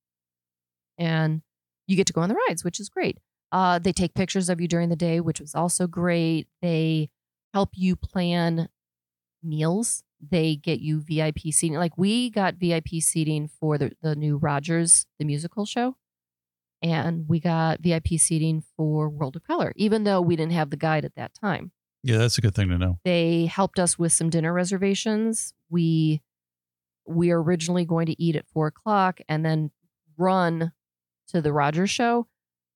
and 0.97 1.41
you 1.87 1.95
get 1.95 2.07
to 2.07 2.13
go 2.13 2.21
on 2.21 2.29
the 2.29 2.37
rides, 2.47 2.63
which 2.63 2.79
is 2.79 2.89
great. 2.89 3.17
Uh, 3.51 3.79
they 3.79 3.91
take 3.91 4.13
pictures 4.13 4.49
of 4.49 4.61
you 4.61 4.67
during 4.67 4.89
the 4.89 4.95
day, 4.95 5.19
which 5.19 5.39
was 5.39 5.55
also 5.55 5.87
great. 5.87 6.47
They 6.61 7.09
help 7.53 7.69
you 7.75 7.95
plan 7.95 8.69
meals. 9.43 10.03
They 10.21 10.55
get 10.55 10.79
you 10.81 10.99
VIP 11.01 11.39
seating. 11.51 11.77
Like 11.77 11.97
we 11.97 12.29
got 12.29 12.55
VIP 12.55 12.87
seating 13.01 13.47
for 13.59 13.77
the 13.77 13.91
the 14.01 14.15
new 14.15 14.37
Rogers 14.37 15.05
the 15.17 15.25
musical 15.25 15.65
show, 15.65 15.95
and 16.81 17.27
we 17.27 17.39
got 17.39 17.79
VIP 17.79 18.07
seating 18.17 18.63
for 18.75 19.09
World 19.09 19.35
of 19.35 19.43
Color, 19.43 19.73
even 19.75 20.03
though 20.03 20.21
we 20.21 20.35
didn't 20.35 20.51
have 20.53 20.69
the 20.69 20.77
guide 20.77 21.05
at 21.05 21.15
that 21.15 21.33
time 21.33 21.71
Yeah, 22.03 22.17
that's 22.17 22.37
a 22.37 22.41
good 22.41 22.53
thing 22.53 22.67
to 22.69 22.77
know. 22.77 22.99
they 23.05 23.45
helped 23.45 23.79
us 23.79 23.97
with 23.97 24.11
some 24.11 24.29
dinner 24.29 24.53
reservations. 24.53 25.53
We 25.69 26.21
we 27.07 27.31
are 27.31 27.41
originally 27.41 27.85
going 27.85 28.05
to 28.07 28.21
eat 28.21 28.35
at 28.35 28.45
four 28.53 28.67
o'clock 28.67 29.19
and 29.27 29.43
then 29.45 29.71
run 30.17 30.73
to 31.29 31.41
the 31.41 31.53
Rogers 31.53 31.89
show. 31.89 32.27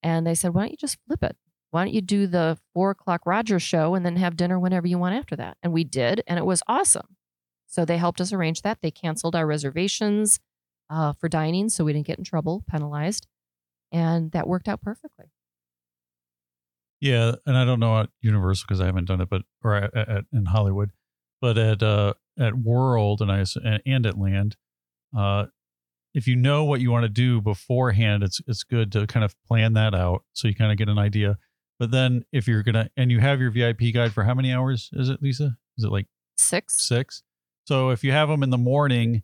And 0.03 0.27
they 0.27 0.35
said, 0.35 0.53
why 0.53 0.63
don't 0.63 0.71
you 0.71 0.77
just 0.77 0.99
flip 1.07 1.23
it? 1.23 1.37
Why 1.71 1.83
don't 1.83 1.93
you 1.93 2.01
do 2.01 2.27
the 2.27 2.59
four 2.73 2.91
o'clock 2.91 3.21
Rogers 3.25 3.63
show 3.63 3.95
and 3.95 4.05
then 4.05 4.17
have 4.17 4.37
dinner 4.37 4.59
whenever 4.59 4.85
you 4.85 4.99
want 4.99 5.15
after 5.15 5.35
that? 5.37 5.57
And 5.63 5.73
we 5.73 5.83
did, 5.83 6.21
and 6.27 6.37
it 6.37 6.45
was 6.45 6.61
awesome. 6.67 7.15
So 7.65 7.85
they 7.85 7.97
helped 7.97 8.21
us 8.21 8.31
arrange 8.31 8.61
that. 8.61 8.79
They 8.81 8.91
canceled 8.91 9.35
our 9.35 9.47
reservations 9.47 10.39
uh, 10.91 11.13
for 11.13 11.27
dining, 11.27 11.69
so 11.69 11.83
we 11.83 11.93
didn't 11.93 12.05
get 12.05 12.19
in 12.19 12.23
trouble, 12.23 12.63
penalized, 12.69 13.25
and 13.91 14.31
that 14.33 14.47
worked 14.47 14.67
out 14.67 14.81
perfectly. 14.83 15.31
Yeah, 17.01 17.33
and 17.45 17.57
I 17.57 17.65
don't 17.65 17.79
know 17.79 17.99
at 17.99 18.09
Universal 18.21 18.65
because 18.67 18.79
I 18.79 18.85
haven't 18.85 19.05
done 19.05 19.21
it, 19.21 19.29
but 19.29 19.41
or 19.63 19.75
at, 19.75 19.95
at 19.95 20.25
in 20.31 20.45
Hollywood, 20.45 20.91
but 21.41 21.57
at 21.57 21.81
uh 21.81 22.13
at 22.39 22.55
World 22.55 23.21
and 23.21 23.31
I 23.31 23.43
and 23.85 24.05
at 24.05 24.17
Land, 24.17 24.55
uh, 25.17 25.45
if 26.13 26.27
you 26.27 26.35
know 26.35 26.63
what 26.63 26.79
you 26.81 26.91
want 26.91 27.03
to 27.03 27.09
do 27.09 27.41
beforehand, 27.41 28.23
it's 28.23 28.41
it's 28.47 28.63
good 28.63 28.91
to 28.93 29.07
kind 29.07 29.23
of 29.23 29.35
plan 29.47 29.73
that 29.73 29.93
out 29.95 30.23
so 30.33 30.47
you 30.47 30.55
kind 30.55 30.71
of 30.71 30.77
get 30.77 30.89
an 30.89 30.97
idea. 30.97 31.37
But 31.79 31.91
then 31.91 32.23
if 32.31 32.47
you're 32.47 32.63
gonna 32.63 32.89
and 32.95 33.11
you 33.11 33.19
have 33.19 33.39
your 33.41 33.51
VIP 33.51 33.93
guide 33.93 34.13
for 34.13 34.23
how 34.23 34.33
many 34.33 34.51
hours 34.53 34.89
is 34.93 35.09
it, 35.09 35.21
Lisa? 35.21 35.57
Is 35.77 35.83
it 35.83 35.91
like 35.91 36.07
Six. 36.37 36.87
six. 36.87 37.23
So 37.65 37.89
if 37.89 38.03
you 38.03 38.11
have 38.11 38.27
them 38.29 38.43
in 38.43 38.49
the 38.49 38.57
morning, 38.57 39.23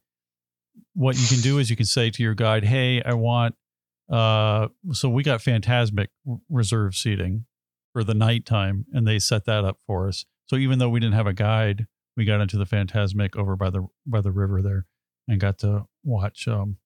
what 0.94 1.18
you 1.20 1.28
can 1.28 1.42
do 1.42 1.58
is 1.60 1.70
you 1.70 1.76
can 1.76 1.86
say 1.86 2.10
to 2.10 2.24
your 2.24 2.34
guide, 2.36 2.64
"Hey, 2.64 3.02
I 3.04 3.14
want." 3.14 3.56
Uh, 4.10 4.70
so 4.92 5.10
we 5.10 5.22
got 5.24 5.40
Fantasmic 5.42 6.08
reserve 6.50 6.96
seating 6.96 7.46
for 7.94 8.04
the 8.04 8.14
nighttime, 8.14 8.86
and 8.92 9.08
they 9.08 9.20
set 9.20 9.46
that 9.46 9.64
up 9.66 9.78
for 9.86 10.08
us. 10.08 10.26
So 10.48 10.56
even 10.56 10.80
though 10.80 10.90
we 10.90 11.00
didn't 11.00 11.16
have 11.16 11.28
a 11.28 11.34
guide, 11.34 11.86
we 12.18 12.26
got 12.26 12.42
into 12.42 12.58
the 12.58 12.66
Fantasmic 12.66 13.36
over 13.36 13.56
by 13.56 13.70
the 13.70 13.88
by 14.08 14.22
the 14.22 14.32
river 14.32 14.62
there, 14.62 14.86
and 15.28 15.40
got 15.40 15.60
to 15.60 15.86
watch 16.10 16.48
um, 16.48 16.78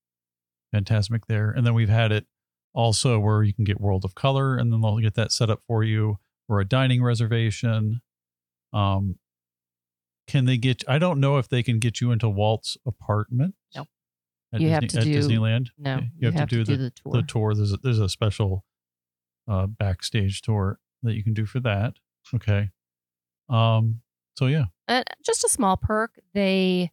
Fantasmic 0.74 1.26
there. 1.28 1.50
And 1.50 1.66
then 1.66 1.74
we've 1.74 1.90
had 1.90 2.12
it 2.12 2.26
also 2.74 3.20
where 3.20 3.44
you 3.44 3.54
can 3.54 3.64
get 3.64 3.80
World 3.80 4.04
of 4.06 4.16
Color, 4.16 4.58
and 4.58 4.72
then 4.72 4.82
they'll 4.82 5.00
get 5.00 5.16
that 5.16 5.32
set 5.32 5.50
up 5.50 5.62
for 5.68 5.84
you, 5.84 6.18
or 6.50 6.60
a 6.60 6.66
dining 6.66 7.04
reservation. 7.04 8.02
Um, 8.74 9.18
can 10.28 10.46
they 10.46 10.58
get? 10.58 10.84
I 10.88 10.98
don't 11.00 11.20
know 11.20 11.38
if 11.38 11.50
they 11.50 11.64
can 11.64 11.80
get 11.80 12.02
you 12.02 12.12
into 12.12 12.30
Walt's 12.30 12.78
apartment. 12.86 13.56
No. 13.76 13.86
At 14.54 14.62
You 14.62 14.70
have 14.70 14.88
to 14.88 15.00
at 15.00 15.04
do- 15.04 15.16
Disneyland. 15.20 15.70
No, 15.78 16.00
you, 16.18 16.32
have, 16.32 16.50
to 16.50 16.56
do, 16.56 16.64
the, 16.64 16.78
the 16.78 16.90
tour. 16.92 17.14
the 17.14 17.22
tour. 17.24 17.56
There's 17.56 17.74
a, 17.74 17.78
there's 17.78 18.00
a 18.00 18.10
special 18.10 18.66
uh, 19.48 19.68
backstage 19.68 20.42
tour 20.42 20.80
that 21.02 21.16
you 21.16 21.24
can 21.24 21.34
do 21.34 21.46
for 21.46 21.60
that. 21.62 21.94
Okay. 22.34 22.70
Um. 23.50 24.02
So 24.38 24.48
yeah. 24.48 24.66
uh, 24.88 25.04
just 25.24 25.44
a 25.44 25.50
small 25.50 25.78
perk. 25.78 26.20
They 26.34 26.92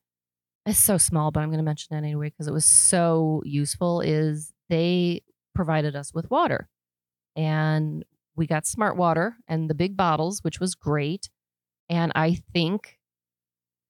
it's 0.66 0.78
so 0.78 0.98
small, 0.98 1.30
but 1.30 1.40
I'm 1.40 1.48
going 1.48 1.58
to 1.58 1.64
mention 1.64 1.94
it 1.94 1.98
anyway 1.98 2.28
because 2.30 2.46
it 2.46 2.52
was 2.52 2.64
so 2.64 3.42
useful. 3.44 4.00
Is 4.00 4.52
they 4.68 5.22
provided 5.54 5.96
us 5.96 6.12
with 6.12 6.30
water, 6.30 6.68
and 7.36 8.04
we 8.36 8.46
got 8.46 8.66
smart 8.66 8.96
water 8.96 9.36
and 9.48 9.68
the 9.68 9.74
big 9.74 9.96
bottles, 9.96 10.40
which 10.42 10.60
was 10.60 10.74
great. 10.74 11.30
And 11.88 12.12
I 12.14 12.38
think, 12.52 12.98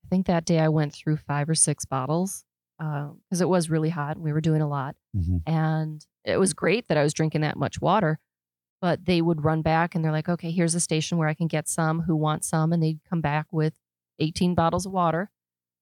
I 0.05 0.09
think 0.09 0.27
that 0.27 0.45
day 0.45 0.59
I 0.59 0.69
went 0.69 0.95
through 0.95 1.19
five 1.19 1.49
or 1.49 1.55
six 1.55 1.85
bottles 1.85 2.45
uh, 2.83 3.09
because 3.29 3.41
it 3.41 3.49
was 3.49 3.69
really 3.69 3.91
hot. 3.91 4.17
and 4.17 4.25
We 4.25 4.33
were 4.33 4.41
doing 4.41 4.63
a 4.63 4.69
lot, 4.69 4.97
mm-hmm. 5.17 5.39
and 5.51 6.05
it 6.25 6.39
was 6.39 6.55
great 6.55 6.89
that 6.89 6.97
I 6.97 7.03
was 7.03 7.15
drinking 7.15 7.43
that 7.43 7.57
much 7.57 7.81
water. 7.81 8.19
But 8.81 9.05
they 9.05 9.21
would 9.21 9.45
run 9.45 9.61
back 9.61 9.95
and 9.95 10.03
they're 10.03 10.11
like, 10.11 10.31
okay, 10.31 10.51
here's 10.51 10.75
a 10.75 10.81
station 10.81 11.19
where 11.19 11.29
I 11.29 11.35
can 11.35 11.49
get 11.49 11.69
some 11.69 12.01
who 12.01 12.17
want 12.17 12.47
some. 12.47 12.73
And 12.73 12.83
they'd 12.83 12.99
come 13.11 13.21
back 13.21 13.47
with 13.53 13.75
18 14.21 14.55
bottles 14.55 14.87
of 14.87 14.93
water. 14.93 15.31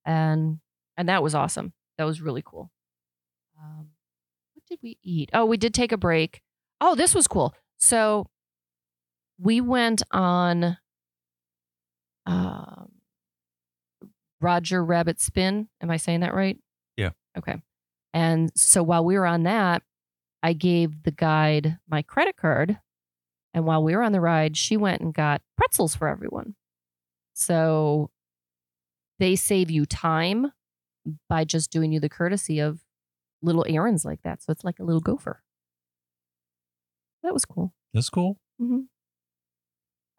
And 0.05 0.59
and 0.99 1.09
that 1.09 1.23
was 1.23 1.35
awesome. 1.35 1.73
That 1.97 2.05
was 2.05 2.21
really 2.21 2.43
cool. 2.45 2.71
Um, 3.59 3.89
what 4.53 4.67
did 4.69 4.81
we 4.83 4.99
eat? 5.03 5.31
Oh, 5.33 5.47
we 5.47 5.57
did 5.57 5.73
take 5.73 5.93
a 5.93 5.97
break. 5.97 6.43
Oh, 6.81 6.95
this 6.95 7.15
was 7.15 7.27
cool. 7.27 7.55
So 7.79 8.27
we 9.41 9.61
went 9.61 10.03
on 10.11 10.77
um, 12.27 12.91
Roger 14.41 14.85
Rabbit 14.85 15.21
Spin. 15.21 15.69
Am 15.81 15.91
I 15.91 15.97
saying 15.97 16.21
that 16.21 16.35
right? 16.35 16.59
Yeah. 16.97 17.11
Okay. 17.37 17.57
And 18.13 18.51
so 18.57 18.83
while 18.83 19.05
we 19.05 19.17
were 19.17 19.27
on 19.27 19.45
that, 19.45 19.83
I 20.43 20.53
gave 20.53 21.05
the 21.05 21.13
guide 21.13 21.79
my 21.89 22.03
credit 22.03 22.37
card. 22.37 22.79
And 23.55 23.65
while 23.65 23.83
we 23.83 23.95
were 23.95 24.03
on 24.03 24.13
the 24.13 24.21
ride, 24.21 24.57
she 24.57 24.77
went 24.77 25.01
and 25.01 25.15
got 25.15 25.43
pretzels 25.57 25.95
for 25.95 26.09
everyone. 26.09 26.55
So 27.35 28.11
they 29.19 29.37
save 29.37 29.71
you 29.71 29.87
time 29.87 30.53
by 31.29 31.45
just 31.45 31.71
doing 31.71 31.93
you 31.93 32.01
the 32.01 32.09
courtesy 32.09 32.59
of 32.59 32.81
little 33.43 33.65
errands 33.69 34.05
like 34.05 34.23
that. 34.23 34.43
So 34.43 34.51
it's 34.53 34.65
like 34.65 34.79
a 34.79 34.85
little 34.85 35.01
gopher. 35.01 35.43
That 37.23 37.33
was 37.33 37.45
cool. 37.45 37.73
That's 37.95 38.11
cool. 38.11 38.39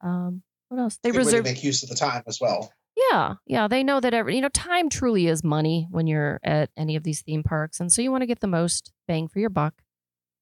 Um, 0.01 0.43
what 0.69 0.79
else? 0.79 0.99
They 1.01 1.09
Good 1.11 1.17
way 1.17 1.23
to 1.23 1.27
reserve. 1.27 1.43
make 1.45 1.63
use 1.63 1.83
of 1.83 1.89
the 1.89 1.95
time 1.95 2.23
as 2.27 2.39
well. 2.39 2.71
Yeah, 3.11 3.35
yeah, 3.45 3.67
they 3.67 3.83
know 3.83 3.99
that 3.99 4.13
every 4.13 4.35
you 4.35 4.41
know 4.41 4.49
time 4.49 4.89
truly 4.89 5.27
is 5.27 5.43
money 5.43 5.87
when 5.89 6.05
you're 6.07 6.39
at 6.43 6.69
any 6.75 6.95
of 6.95 7.03
these 7.03 7.21
theme 7.21 7.43
parks, 7.43 7.79
and 7.79 7.91
so 7.91 8.01
you 8.01 8.11
want 8.11 8.21
to 8.23 8.27
get 8.27 8.39
the 8.41 8.47
most 8.47 8.91
bang 9.07 9.27
for 9.27 9.39
your 9.39 9.49
buck, 9.49 9.73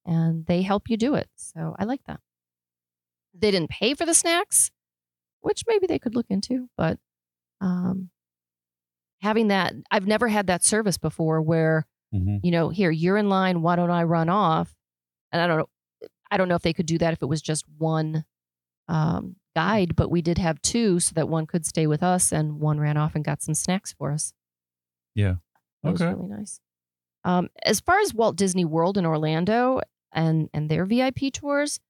and 0.05 0.45
they 0.47 0.63
help 0.63 0.89
you 0.89 0.97
do 0.97 1.13
it. 1.15 1.29
So 1.35 1.75
I 1.77 1.83
like 1.83 2.01
that. 2.07 2.19
They 3.33 3.51
didn't 3.51 3.69
pay 3.69 3.93
for 3.93 4.05
the 4.05 4.13
snacks, 4.15 4.71
which 5.41 5.63
maybe 5.67 5.85
they 5.85 5.99
could 5.99 6.15
look 6.15 6.25
into, 6.29 6.69
but 6.75 6.97
um, 7.61 8.09
having 9.21 9.47
that, 9.49 9.73
I've 9.91 10.07
never 10.07 10.27
had 10.27 10.47
that 10.47 10.63
service 10.63 10.97
before 10.97 11.41
where 11.41 11.85
Mm-hmm. 12.15 12.37
you 12.41 12.51
know, 12.51 12.69
here 12.69 12.89
you're 12.89 13.17
in 13.17 13.27
line. 13.27 13.61
Why 13.61 13.75
don't 13.75 13.91
I 13.91 14.03
run 14.03 14.29
off? 14.29 14.73
And 15.33 15.41
I 15.41 15.45
don't 15.47 15.57
know. 15.57 15.67
I 16.31 16.37
don't 16.37 16.47
know 16.47 16.55
if 16.55 16.61
they 16.61 16.71
could 16.71 16.85
do 16.85 16.97
that 16.99 17.11
if 17.11 17.21
it 17.21 17.25
was 17.25 17.41
just 17.41 17.65
one 17.77 18.23
um, 18.87 19.35
guide, 19.57 19.93
but 19.93 20.09
we 20.09 20.21
did 20.21 20.37
have 20.37 20.61
two, 20.61 21.01
so 21.01 21.11
that 21.15 21.27
one 21.27 21.45
could 21.45 21.65
stay 21.65 21.85
with 21.85 22.01
us 22.01 22.31
and 22.31 22.61
one 22.61 22.79
ran 22.79 22.95
off 22.95 23.13
and 23.13 23.25
got 23.25 23.41
some 23.43 23.53
snacks 23.53 23.91
for 23.91 24.13
us. 24.13 24.31
Yeah. 25.15 25.35
that 25.83 25.91
was 25.91 26.01
Okay. 26.01 26.13
really 26.13 26.29
nice. 26.29 26.61
Um, 27.25 27.49
as 27.65 27.81
far 27.81 27.99
as 27.99 28.13
Walt 28.13 28.37
Disney 28.37 28.63
World 28.63 28.97
in 28.97 29.05
Orlando 29.05 29.81
and 30.13 30.49
and 30.53 30.69
their 30.69 30.85
VIP 30.85 31.33
tours, 31.33 31.81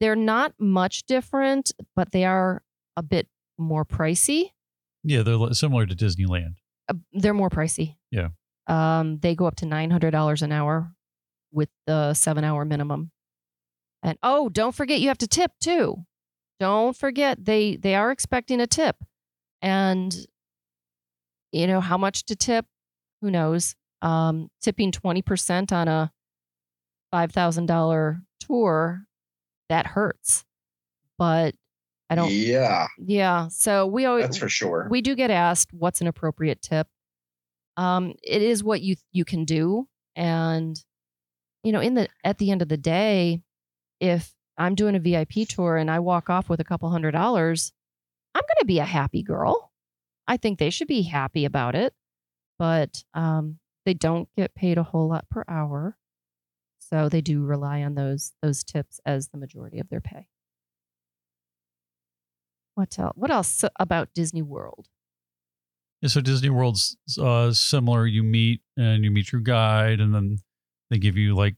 they're 0.00 0.14
not 0.14 0.52
much 0.58 1.04
different, 1.04 1.72
but 1.96 2.12
they 2.12 2.26
are 2.26 2.62
a 2.94 3.02
bit 3.02 3.26
more 3.56 3.86
pricey. 3.86 4.50
Yeah, 5.02 5.22
they're 5.22 5.38
similar 5.54 5.86
to 5.86 5.94
Disneyland. 5.96 6.56
Uh, 6.88 6.94
they're 7.12 7.34
more 7.34 7.50
pricey. 7.50 7.96
Yeah. 8.10 8.28
Um, 8.66 9.18
they 9.18 9.34
go 9.34 9.46
up 9.46 9.56
to 9.56 9.66
nine 9.66 9.90
hundred 9.90 10.10
dollars 10.12 10.42
an 10.42 10.52
hour 10.52 10.92
with 11.52 11.68
the 11.86 12.14
seven 12.14 12.44
hour 12.44 12.64
minimum. 12.64 13.10
And 14.02 14.18
oh, 14.22 14.48
don't 14.48 14.74
forget 14.74 15.00
you 15.00 15.08
have 15.08 15.18
to 15.18 15.28
tip 15.28 15.52
too. 15.60 16.04
Don't 16.60 16.96
forget 16.96 17.44
they 17.44 17.76
they 17.76 17.94
are 17.94 18.10
expecting 18.10 18.60
a 18.60 18.66
tip. 18.66 18.96
And 19.60 20.14
you 21.52 21.66
know 21.66 21.80
how 21.80 21.98
much 21.98 22.24
to 22.26 22.36
tip? 22.36 22.66
Who 23.20 23.30
knows? 23.30 23.74
Um, 24.00 24.48
tipping 24.60 24.92
twenty 24.92 25.22
percent 25.22 25.72
on 25.72 25.88
a 25.88 26.12
five 27.10 27.32
thousand 27.32 27.66
dollar 27.66 28.22
tour, 28.40 29.04
that 29.68 29.86
hurts. 29.88 30.44
But 31.18 31.54
I 32.12 32.14
don't 32.14 32.30
Yeah, 32.30 32.88
yeah. 32.98 33.48
So 33.48 33.86
we 33.86 34.04
always 34.04 34.24
that's 34.24 34.36
for 34.36 34.48
sure. 34.48 34.86
we 34.90 35.00
do 35.00 35.14
get 35.14 35.30
asked 35.30 35.72
what's 35.72 36.02
an 36.02 36.06
appropriate 36.06 36.60
tip. 36.60 36.86
Um, 37.78 38.14
it 38.22 38.42
is 38.42 38.62
what 38.62 38.82
you 38.82 38.96
you 39.12 39.24
can 39.24 39.46
do, 39.46 39.88
and 40.14 40.78
you 41.64 41.72
know, 41.72 41.80
in 41.80 41.94
the 41.94 42.08
at 42.22 42.36
the 42.36 42.50
end 42.50 42.60
of 42.60 42.68
the 42.68 42.76
day, 42.76 43.40
if 43.98 44.34
I'm 44.58 44.74
doing 44.74 44.94
a 44.94 45.00
VIP 45.00 45.48
tour 45.48 45.78
and 45.78 45.90
I 45.90 46.00
walk 46.00 46.28
off 46.28 46.50
with 46.50 46.60
a 46.60 46.64
couple 46.64 46.90
hundred 46.90 47.12
dollars, 47.12 47.72
I'm 48.34 48.42
going 48.42 48.60
to 48.60 48.66
be 48.66 48.78
a 48.78 48.84
happy 48.84 49.22
girl. 49.22 49.72
I 50.28 50.36
think 50.36 50.58
they 50.58 50.70
should 50.70 50.88
be 50.88 51.02
happy 51.02 51.46
about 51.46 51.74
it, 51.74 51.94
but 52.58 53.04
um, 53.14 53.58
they 53.86 53.94
don't 53.94 54.28
get 54.36 54.54
paid 54.54 54.76
a 54.76 54.82
whole 54.82 55.08
lot 55.08 55.30
per 55.30 55.44
hour, 55.48 55.96
so 56.78 57.08
they 57.08 57.22
do 57.22 57.42
rely 57.42 57.82
on 57.82 57.94
those 57.94 58.34
those 58.42 58.62
tips 58.62 59.00
as 59.06 59.28
the 59.28 59.38
majority 59.38 59.78
of 59.78 59.88
their 59.88 60.02
pay. 60.02 60.26
What 62.74 62.98
else? 62.98 63.12
What 63.16 63.30
else 63.30 63.64
about 63.78 64.14
Disney 64.14 64.42
World? 64.42 64.88
Yeah, 66.00 66.08
so 66.08 66.20
Disney 66.20 66.50
World's 66.50 66.96
uh, 67.20 67.52
similar. 67.52 68.06
You 68.06 68.22
meet 68.22 68.60
and 68.76 69.04
you 69.04 69.10
meet 69.10 69.30
your 69.32 69.40
guide, 69.40 70.00
and 70.00 70.14
then 70.14 70.38
they 70.90 70.98
give 70.98 71.16
you 71.16 71.34
like 71.34 71.56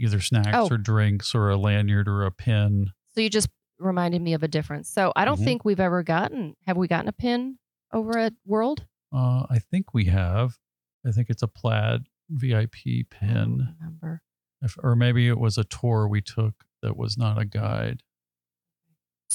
either 0.00 0.20
snacks 0.20 0.50
Oh. 0.54 0.68
or 0.70 0.78
drinks 0.78 1.34
or 1.34 1.50
a 1.50 1.56
lanyard 1.56 2.08
or 2.08 2.24
a 2.24 2.30
pin. 2.30 2.90
So 3.14 3.20
you 3.20 3.28
just 3.30 3.48
reminded 3.78 4.22
me 4.22 4.32
of 4.34 4.42
a 4.42 4.48
difference. 4.48 4.88
So 4.88 5.12
I 5.16 5.24
don't 5.24 5.38
Mhm. 5.40 5.44
think 5.44 5.64
we've 5.64 5.80
ever 5.80 6.02
gotten. 6.02 6.54
Have 6.66 6.76
we 6.76 6.88
gotten 6.88 7.08
a 7.08 7.12
pin 7.12 7.58
over 7.92 8.18
at 8.18 8.32
World? 8.44 8.86
Uh, 9.12 9.46
I 9.50 9.58
think 9.58 9.92
we 9.94 10.06
have. 10.06 10.58
I 11.06 11.12
think 11.12 11.30
it's 11.30 11.42
a 11.42 11.48
plaid 11.48 12.02
VIP 12.28 13.04
pin, 13.08 13.74
remember. 13.78 14.22
if, 14.60 14.76
or 14.82 14.96
maybe 14.96 15.28
it 15.28 15.38
was 15.38 15.56
a 15.56 15.64
tour 15.64 16.08
we 16.08 16.20
took 16.20 16.64
that 16.82 16.96
was 16.96 17.16
not 17.16 17.38
a 17.40 17.44
guide. 17.44 18.02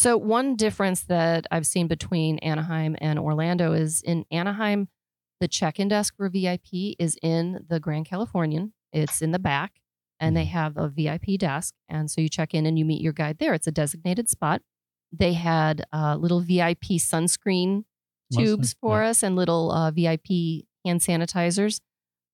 So 0.03 0.17
one 0.17 0.57
difference 0.57 1.05
that 1.05 1.47
I've 1.49 1.65
seen 1.65 1.87
between 1.87 2.37
Anaheim 2.39 2.97
and 2.99 3.17
Orlando 3.17 3.71
is 3.71 4.01
in 4.01 4.25
Anaheim, 4.31 4.89
the 5.39 5.47
check-in 5.47 5.87
desk 5.87 6.17
for 6.17 6.27
VIP 6.27 6.97
is 6.99 7.17
in 7.23 7.63
the 7.69 7.79
Grand 7.79 8.05
Californian. 8.05 8.73
It's 8.91 9.21
in 9.21 9.31
the 9.31 9.39
back, 9.39 9.79
and 10.19 10.35
they 10.35 10.43
Mhm. 10.43 10.49
have 10.49 10.75
a 10.75 10.89
VIP 10.89 11.37
desk, 11.37 11.73
and 11.87 12.11
so 12.11 12.19
you 12.19 12.27
check 12.27 12.53
in 12.53 12.65
and 12.65 12.77
you 12.77 12.83
meet 12.83 13.01
your 13.01 13.13
guide 13.13 13.37
there. 13.37 13.53
It's 13.53 13.65
a 13.65 13.71
designated 13.71 14.27
spot. 14.27 14.61
They 15.13 15.35
had 15.35 15.85
uh, 15.93 16.17
little 16.17 16.41
VIP 16.41 16.97
sunscreen 16.99 17.85
Mostly, 18.29 18.45
tubes 18.45 18.73
for 18.73 19.03
yeah. 19.03 19.09
us 19.11 19.23
and 19.23 19.37
little 19.37 19.71
uh, 19.71 19.89
VIP 19.91 20.67
hand 20.83 20.99
sanitizers, 20.99 21.79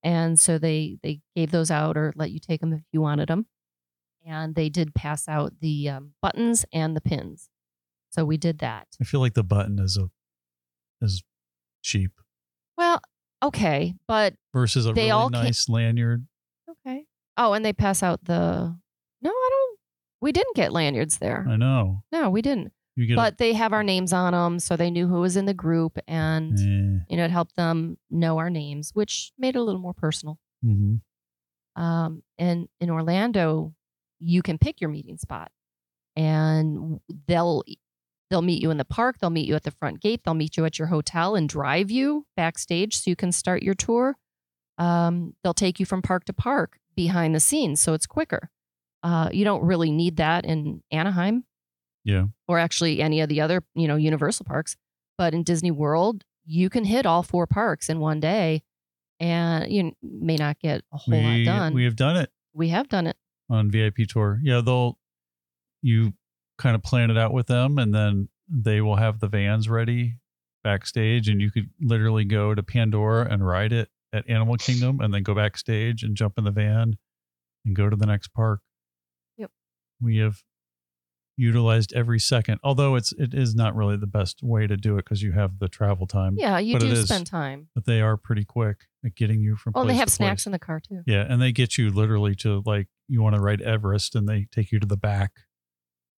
and 0.02 0.40
so 0.40 0.58
they 0.58 0.98
they 1.04 1.22
gave 1.36 1.52
those 1.52 1.70
out 1.70 1.98
or 1.98 2.14
let 2.16 2.32
you 2.32 2.40
take 2.40 2.62
them 2.62 2.74
if 2.74 2.82
you 2.92 3.00
wanted 3.00 3.30
them. 3.30 3.46
And 4.26 4.56
they 4.56 4.70
did 4.70 4.96
pass 4.96 5.28
out 5.28 5.60
the 5.60 5.88
um, 5.90 6.16
buttons 6.20 6.66
and 6.74 6.96
the 6.96 7.02
pins, 7.02 7.52
so 8.10 8.26
we 8.26 8.38
did 8.38 8.60
that. 8.60 8.88
I 9.02 9.04
feel 9.04 9.20
like 9.20 9.34
the 9.34 9.44
button 9.44 9.80
is 9.80 9.98
a 9.98 10.10
is 11.06 11.24
cheap 11.84 12.12
Well, 12.78 13.02
okay, 13.44 13.94
but 14.08 14.34
versus 14.54 14.86
a 14.86 14.94
They 14.94 15.02
really 15.04 15.12
all 15.12 15.30
nice 15.30 15.70
lanyard. 15.70 16.28
okay. 16.70 17.06
Oh, 17.38 17.54
and 17.54 17.64
they 17.64 17.72
pass 17.74 18.04
out 18.04 18.26
the. 18.26 18.78
No, 19.22 19.30
I 19.30 19.50
don't. 19.52 19.80
We 20.22 20.32
didn't 20.34 20.56
get 20.56 20.74
lanyards 20.74 21.18
there. 21.20 21.46
I 21.50 21.56
know 21.56 22.04
No, 22.12 22.30
we 22.30 22.42
didn't. 22.42 22.74
you 22.98 23.06
get. 23.08 23.16
But 23.16 23.38
they 23.38 23.54
have 23.54 23.72
our 23.72 23.84
names 23.84 24.12
on 24.12 24.34
them, 24.34 24.60
so 24.60 24.76
they 24.76 24.92
knew 24.92 25.08
who 25.08 25.22
was 25.22 25.38
in 25.38 25.46
the 25.46 25.54
group, 25.54 25.98
and 26.08 26.54
eh, 26.60 27.06
you 27.10 27.16
know 27.18 27.24
it 27.24 27.32
helped 27.32 27.56
them 27.56 27.98
know 28.10 28.38
our 28.40 28.50
names, 28.50 28.92
which 28.94 29.32
made 29.38 29.56
it 29.56 29.60
a 29.60 29.64
little 29.64 29.80
more 29.82 29.94
personal. 29.94 30.38
mhm. 30.66 31.00
um, 31.78 32.24
and 32.38 32.68
in 32.82 32.90
Orlando, 32.90 33.74
you 34.20 34.42
can 34.42 34.58
pick 34.58 34.82
your 34.82 34.90
meeting 34.90 35.18
spot, 35.18 35.50
and 36.18 37.00
they'll 37.28 37.64
they'll 38.30 38.42
meet 38.42 38.62
you 38.62 38.72
in 38.72 38.78
the 38.78 38.86
park. 38.86 39.18
They'll 39.20 39.30
meet 39.30 39.48
you 39.48 39.56
at 39.56 39.64
the 39.64 39.72
front 39.72 40.02
gate. 40.02 40.22
They'll 40.24 40.34
meet 40.34 40.58
you 40.58 40.66
at 40.66 40.78
your 40.80 40.88
hotel 40.90 41.36
and 41.36 41.48
drive 41.50 41.90
you 41.92 42.26
backstage 42.36 42.96
so 42.98 43.10
you 43.10 43.16
can 43.16 43.32
start 43.32 43.64
your 43.64 43.74
tour. 43.76 44.16
Um, 44.78 45.34
they'll 45.44 45.54
take 45.54 45.80
you 45.80 45.86
from 45.86 46.02
park 46.02 46.26
to 46.26 46.34
park 46.34 46.78
behind 46.96 47.36
the 47.36 47.40
scenes, 47.40 47.82
so 47.82 47.94
it's 47.94 48.06
quicker. 48.06 48.50
Uh, 49.04 49.30
you 49.32 49.44
don't 49.46 49.64
really 49.64 49.92
need 49.92 50.18
that 50.18 50.46
in 50.46 50.82
Anaheim 50.92 51.44
Yeah. 52.04 52.26
or 52.48 52.60
actually 52.60 53.02
any 53.02 53.22
of 53.22 53.30
the 53.30 53.42
other 53.42 53.64
you 53.76 53.88
know 53.88 53.96
Universal 53.96 54.46
parks, 54.46 54.76
but 55.18 55.34
in 55.34 55.44
Disney 55.44 55.72
World, 55.72 56.24
you 56.46 56.70
can 56.70 56.84
hit 56.86 57.06
all 57.06 57.24
four 57.24 57.46
parks 57.48 57.90
in 57.90 58.00
one 58.00 58.20
day, 58.20 58.62
and 59.20 59.72
you 59.72 59.94
may 60.02 60.36
not 60.36 60.60
get 60.60 60.82
a 60.94 60.98
whole 60.98 61.22
lot 61.22 61.44
done. 61.46 61.74
we 61.74 61.84
have 61.86 61.96
done 61.96 62.18
it 62.18 62.30
we 62.54 62.70
have 62.70 62.90
done 62.90 63.08
it. 63.08 63.16
on 63.50 63.70
VIP 63.72 64.08
tour. 64.08 64.40
Yeah, 64.44 64.60
they'll 64.62 64.98
you 65.82 66.14
kind 66.60 66.76
of 66.76 66.84
plan 66.84 67.10
it 67.10 67.18
out 67.18 67.34
with 67.34 67.48
them, 67.48 67.80
and 67.80 67.94
then 67.96 68.30
they 68.48 68.82
will 68.82 68.98
have 68.98 69.20
the 69.20 69.28
vans 69.28 69.68
ready 69.68 70.18
backstage, 70.64 71.28
and 71.28 71.42
you 71.42 71.50
could 71.50 71.70
literally 71.82 72.26
go 72.26 72.54
to 72.54 72.62
Pandora 72.62 73.28
and 73.32 73.46
ride 73.46 73.72
it 73.74 73.90
at 74.14 74.30
Animal 74.30 74.58
Kingdom, 74.58 75.00
and 75.00 75.14
then 75.14 75.24
go 75.24 75.34
backstage 75.34 76.04
and 76.04 76.16
jump 76.16 76.38
in 76.38 76.44
the 76.44 76.52
van 76.52 76.98
and 77.66 77.76
go 77.76 77.90
to 77.90 77.96
the 77.96 78.06
next 78.06 78.30
park. 78.30 78.60
Yep. 79.38 79.52
We 80.02 80.18
have 80.18 80.44
utilized 81.38 81.94
every 81.94 82.20
second, 82.20 82.60
although 82.64 82.96
it's 82.96 83.14
it 83.14 83.34
is 83.34 83.56
not 83.56 83.74
really 83.76 83.96
the 83.96 84.08
best 84.08 84.44
way 84.44 84.68
to 84.68 84.76
do 84.76 84.96
it 84.98 85.06
because 85.06 85.22
you 85.24 85.32
have 85.32 85.60
the 85.60 85.70
travel 85.70 86.06
time. 86.06 86.36
Yeah, 86.38 86.60
you 86.60 86.74
But 86.76 86.82
do 86.82 86.88
is. 86.92 87.06
spend 87.06 87.28
time. 87.28 87.70
But 87.74 87.86
they 87.86 88.02
are 88.02 88.18
pretty 88.18 88.44
quick 88.44 88.88
at 89.06 89.16
getting 89.16 89.40
you 89.40 89.56
from. 89.56 89.74
Oh, 89.76 89.86
they 89.86 89.96
have 89.96 90.10
snacks 90.10 90.44
place. 90.44 90.48
in 90.48 90.52
the 90.52 90.60
car 90.60 90.82
too. 90.82 91.02
Yeah, 91.08 91.26
and 91.30 91.42
they 91.42 91.52
get 91.54 91.78
you 91.78 91.90
literally 91.92 92.36
to 92.38 92.62
like 92.66 92.88
you 93.08 93.22
want 93.22 93.36
to 93.36 93.42
ride 93.42 93.62
Everest, 93.62 94.16
and 94.16 94.28
they 94.28 94.48
take 94.52 94.72
you 94.72 94.80
to 94.80 94.88
the 94.88 94.98
back 94.98 95.32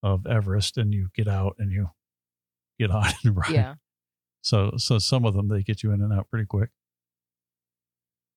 of 0.03 0.25
Everest, 0.25 0.77
and 0.77 0.93
you 0.93 1.09
get 1.15 1.27
out 1.27 1.55
and 1.59 1.71
you 1.71 1.89
get 2.79 2.91
on 2.95 3.07
and 3.23 3.35
ride. 3.35 3.51
Yeah. 3.51 3.75
So 4.41 4.73
so 4.77 4.97
some 4.97 5.25
of 5.25 5.33
them 5.33 5.47
they 5.47 5.61
get 5.63 5.83
you 5.83 5.91
in 5.91 6.01
and 6.01 6.11
out 6.11 6.29
pretty 6.29 6.45
quick. 6.45 6.69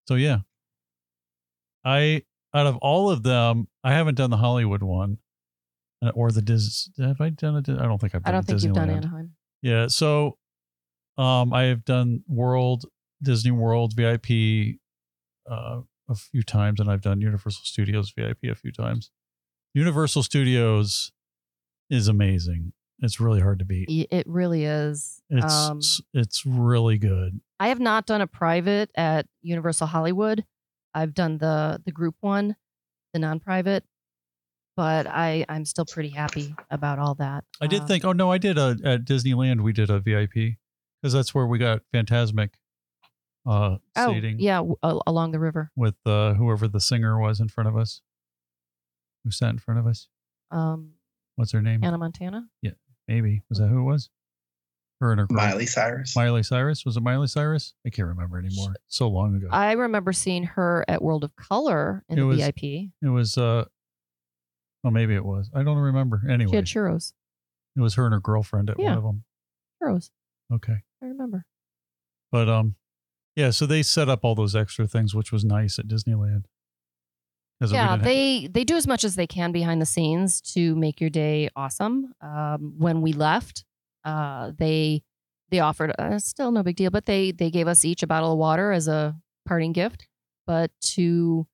So 0.06 0.16
yeah, 0.16 0.40
I 1.84 2.22
out 2.54 2.66
of 2.66 2.76
all 2.76 3.10
of 3.10 3.22
them, 3.22 3.68
I 3.82 3.92
haven't 3.92 4.16
done 4.16 4.30
the 4.30 4.36
Hollywood 4.36 4.82
one, 4.82 5.18
uh, 6.04 6.10
or 6.14 6.30
the 6.30 6.42
Dis. 6.42 6.90
Have 6.98 7.20
I 7.20 7.30
done 7.30 7.56
it? 7.56 7.68
I 7.68 7.84
don't 7.84 7.98
think 8.00 8.14
I've 8.14 8.22
done. 8.22 8.34
I 8.34 8.36
don't 8.36 8.46
think 8.46 8.62
you've 8.62 8.74
done 8.74 8.88
Disneyland. 8.88 8.96
Anaheim. 8.96 9.32
Yeah. 9.62 9.86
So 9.88 10.38
um 11.16 11.52
I 11.52 11.64
have 11.64 11.84
done 11.84 12.22
World, 12.28 12.84
Disney 13.22 13.50
World 13.50 13.94
VIP 13.94 14.78
uh 15.50 15.80
a 16.08 16.14
few 16.14 16.42
times 16.42 16.80
and 16.80 16.90
I've 16.90 17.00
done 17.00 17.22
Universal 17.22 17.62
Studios 17.64 18.12
VIP 18.14 18.44
a 18.44 18.54
few 18.54 18.72
times. 18.72 19.10
Universal 19.72 20.22
Studios 20.22 21.12
is 21.90 22.08
amazing. 22.08 22.72
It's 23.00 23.20
really 23.20 23.40
hard 23.40 23.58
to 23.58 23.64
beat. 23.64 23.88
It 23.90 24.26
really 24.26 24.64
is. 24.64 25.20
It's 25.28 25.52
um, 25.52 25.80
it's 26.14 26.46
really 26.46 26.96
good. 26.98 27.40
I 27.60 27.68
have 27.68 27.80
not 27.80 28.06
done 28.06 28.20
a 28.20 28.26
private 28.26 28.90
at 28.96 29.26
Universal 29.42 29.88
Hollywood. 29.88 30.44
I've 30.94 31.12
done 31.14 31.38
the 31.38 31.82
the 31.84 31.92
group 31.92 32.14
one, 32.20 32.56
the 33.12 33.18
non-private, 33.18 33.84
but 34.76 35.06
I 35.06 35.44
I'm 35.48 35.64
still 35.64 35.84
pretty 35.84 36.10
happy 36.10 36.54
about 36.70 36.98
all 36.98 37.14
that. 37.16 37.44
I 37.60 37.66
did 37.66 37.82
Uh, 37.82 37.86
think, 37.86 38.04
oh 38.04 38.12
no, 38.12 38.30
I 38.30 38.38
did 38.38 38.56
a 38.58 38.76
at 38.84 39.04
Disneyland 39.04 39.60
we 39.62 39.72
did 39.72 39.90
a 39.90 39.98
VIP 39.98 40.56
because 41.02 41.12
that's 41.12 41.34
where 41.34 41.46
we 41.46 41.58
got 41.58 41.82
Fantasmic 41.92 42.50
uh 43.46 43.76
Oh 43.96 44.12
seating 44.14 44.38
yeah, 44.38 44.58
w- 44.58 44.76
along 44.82 45.32
the 45.32 45.40
river. 45.40 45.70
with 45.76 45.96
uh 46.06 46.34
whoever 46.34 46.68
the 46.68 46.80
singer 46.80 47.18
was 47.20 47.40
in 47.40 47.48
front 47.48 47.68
of 47.68 47.76
us. 47.76 48.00
Who 49.24 49.30
sat 49.30 49.50
in 49.50 49.58
front 49.58 49.80
of 49.80 49.86
us? 49.86 50.08
Um, 50.50 50.92
What's 51.36 51.52
her 51.52 51.62
name? 51.62 51.82
Hannah 51.82 51.98
Montana. 51.98 52.46
Yeah, 52.62 52.72
maybe 53.08 53.42
was 53.48 53.58
that 53.58 53.68
who 53.68 53.80
it 53.80 53.84
was? 53.92 54.10
Her 55.00 55.10
and 55.10 55.20
her 55.20 55.26
girl. 55.26 55.36
Miley 55.36 55.66
Cyrus. 55.66 56.14
Miley 56.14 56.42
Cyrus 56.44 56.84
was 56.84 56.96
it 56.96 57.02
Miley 57.02 57.26
Cyrus? 57.26 57.74
I 57.86 57.90
can't 57.90 58.08
remember 58.08 58.38
anymore. 58.38 58.74
So 58.86 59.08
long 59.08 59.34
ago. 59.34 59.48
I 59.50 59.72
remember 59.72 60.12
seeing 60.12 60.44
her 60.44 60.84
at 60.86 61.02
World 61.02 61.24
of 61.24 61.34
Color 61.36 62.04
in 62.08 62.18
It 62.18 62.20
the 62.20 62.26
was- 62.26 62.38
VIP. 62.38 62.62
it 63.02 63.08
was 63.08 63.36
uh 63.36 63.64
well 64.84 64.92
maybe 64.92 65.14
it 65.14 65.24
was. 65.24 65.50
I 65.54 65.62
don't 65.64 65.78
remember. 65.78 66.22
She 66.24 66.32
Anyway, 66.32 66.54
had 66.54 66.66
churros. 66.66 67.12
it 67.76 67.80
was 67.80 67.94
her 67.94 68.04
and 68.04 68.14
her 68.14 68.20
girlfriend 68.20 68.70
at 68.70 68.76
one 68.78 68.86
Yeah. 68.86 68.96
of 68.96 69.02
them. 69.02 69.24
Churros. 69.82 70.10
Okay. 70.52 70.76
I 71.02 71.06
remember. 71.06 71.44
But 72.30 72.48
um 72.48 72.76
yeah, 73.34 73.50
so 73.50 73.66
they 73.66 73.82
set 73.82 74.08
up 74.08 74.20
all 74.24 74.36
those 74.36 74.54
extra 74.54 74.86
things 74.86 75.12
which 75.14 75.32
was 75.32 75.44
nice 75.44 75.80
at 75.80 75.88
Disneyland. 75.88 76.44
Yeah 77.72 77.96
didn't 77.96 78.00
ha- 78.00 78.04
they 78.04 78.46
they 78.48 78.64
do 78.64 78.76
as 78.76 78.86
much 78.86 79.04
as 79.04 79.14
they 79.16 79.26
can 79.26 79.52
behind 79.52 79.80
the 79.80 79.86
scenes 79.86 80.40
to 80.54 80.74
make 80.76 81.00
your 81.00 81.10
day 81.10 81.48
awesome. 81.56 82.12
Um, 82.20 82.74
when 82.78 83.00
we 83.02 83.12
left 83.12 83.64
uh, 84.04 84.52
they 84.58 85.02
they 85.50 85.60
offered 85.60 85.92
uh, 85.98 86.18
still 86.18 86.50
no 86.52 86.62
big 86.62 86.76
deal 86.76 86.90
but 86.90 87.06
they 87.06 87.32
they 87.32 87.50
gave 87.50 87.68
us 87.68 87.84
each 87.84 88.02
a 88.02 88.06
bottle 88.06 88.32
of 88.32 88.38
water 88.38 88.72
as 88.72 88.88
a 88.88 89.16
parting 89.46 89.72
gift. 89.72 90.06
But 90.46 90.70
to 90.94 91.46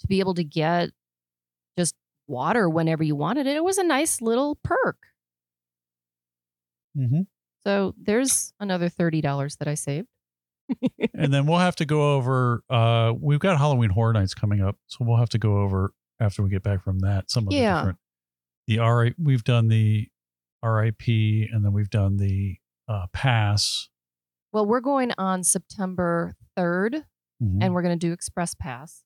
to 0.00 0.06
be 0.08 0.20
able 0.20 0.34
to 0.34 0.44
get 0.44 0.90
just 1.78 1.94
water 2.28 2.68
whenever 2.68 3.02
you 3.04 3.14
wanted 3.16 3.46
it 3.46 3.56
it 3.56 3.64
was 3.64 3.78
a 3.78 3.84
nice 3.84 4.20
little 4.20 4.56
perk. 4.64 4.96
Mhm. 6.96 7.26
so 7.64 7.94
there's 7.96 8.52
another 8.60 8.88
$30 8.90 9.56
that 9.58 9.68
i 9.68 9.74
saved 9.74 10.08
and 11.14 11.32
then 11.32 11.46
we'll 11.46 11.58
have 11.58 11.76
to 11.76 11.84
go 11.84 12.14
over 12.14 12.62
uh 12.70 13.12
we've 13.18 13.40
got 13.40 13.58
Halloween 13.58 13.90
Horror 13.90 14.12
Nights 14.12 14.34
coming 14.34 14.60
up, 14.60 14.76
so 14.86 14.98
we'll 15.04 15.16
have 15.18 15.28
to 15.30 15.38
go 15.38 15.58
over 15.58 15.92
after 16.20 16.42
we 16.42 16.50
get 16.50 16.62
back 16.62 16.82
from 16.84 17.00
that 17.00 17.30
some 17.30 17.46
of 17.46 17.52
Yeah. 17.52 17.72
the 17.74 17.78
different 17.80 17.98
the 18.68 18.78
R 18.78 19.10
we've 19.18 19.44
done 19.44 19.68
the 19.68 20.08
RIP 20.64 21.08
and 21.08 21.64
then 21.64 21.72
we've 21.72 21.90
done 21.90 22.16
the 22.18 22.56
uh 22.88 23.06
pass 23.12 23.88
well 24.52 24.64
we're 24.66 24.80
going 24.80 25.12
on 25.18 25.42
september 25.42 26.34
3rd 26.58 27.04
Mhm. 27.42 27.58
and 27.60 27.74
we're 27.74 27.82
going 27.82 27.98
to 27.98 28.06
do 28.06 28.12
express 28.12 28.54
pass 28.54 29.02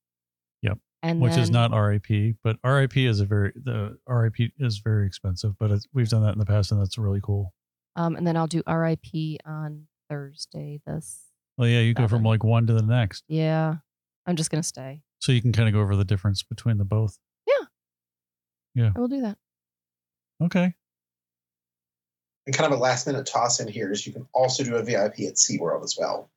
Yep. 0.62 0.78
and 1.02 1.20
which 1.20 1.36
is 1.38 1.48
not 1.50 1.70
RIP, 1.72 2.36
but 2.44 2.56
RIP 2.64 2.96
is 2.98 3.20
a 3.20 3.24
very 3.24 3.52
the 3.54 3.96
RIP 4.06 4.52
is 4.58 4.78
very 4.78 5.06
expensive, 5.06 5.54
but 5.58 5.70
it's, 5.70 5.86
we've 5.94 6.08
done 6.08 6.22
that 6.22 6.32
in 6.34 6.38
the 6.38 6.44
past 6.46 6.70
and 6.72 6.78
that's 6.80 6.98
really 6.98 7.20
cool. 7.22 7.54
Um, 7.94 8.14
and 8.16 8.26
then 8.26 8.36
I'll 8.36 8.46
do 8.46 8.62
RIP 8.68 9.38
on 9.46 9.86
Thursday. 10.10 10.80
This, 10.86 11.25
Well, 11.58 11.68
yeah, 11.68 11.80
you 11.80 11.94
go 11.94 12.06
from 12.08 12.22
like 12.22 12.44
one 12.44 12.66
to 12.66 12.74
the 12.74 12.82
next, 12.82 13.24
yeah, 13.28 13.76
I'm 14.26 14.36
just 14.36 14.50
gonna 14.50 14.62
stay. 14.62 15.02
so 15.20 15.32
you 15.32 15.40
can 15.40 15.52
kind 15.52 15.68
of 15.68 15.72
go 15.74 15.80
over 15.80 15.96
the 15.96 16.04
difference 16.04 16.42
between 16.42 16.76
the 16.78 16.84
both. 16.84 17.18
Yeah. 17.46 17.64
Yeah. 18.74 18.90
I 18.94 19.00
will 19.00 19.08
do 19.08 19.22
that. 19.22 19.38
Okay. 20.42 20.74
And 22.46 22.54
kind 22.54 22.70
of 22.72 22.78
a 22.78 22.82
last 22.82 23.06
minute 23.06 23.26
toss 23.26 23.58
in 23.58 23.68
here 23.68 23.90
is 23.90 24.06
you 24.06 24.12
can 24.12 24.26
also 24.32 24.62
do 24.62 24.76
a 24.76 24.82
VIP 24.82 25.20
at 25.20 25.34
SeaWorld 25.34 25.82
as 25.82 25.96
well. 25.98 26.30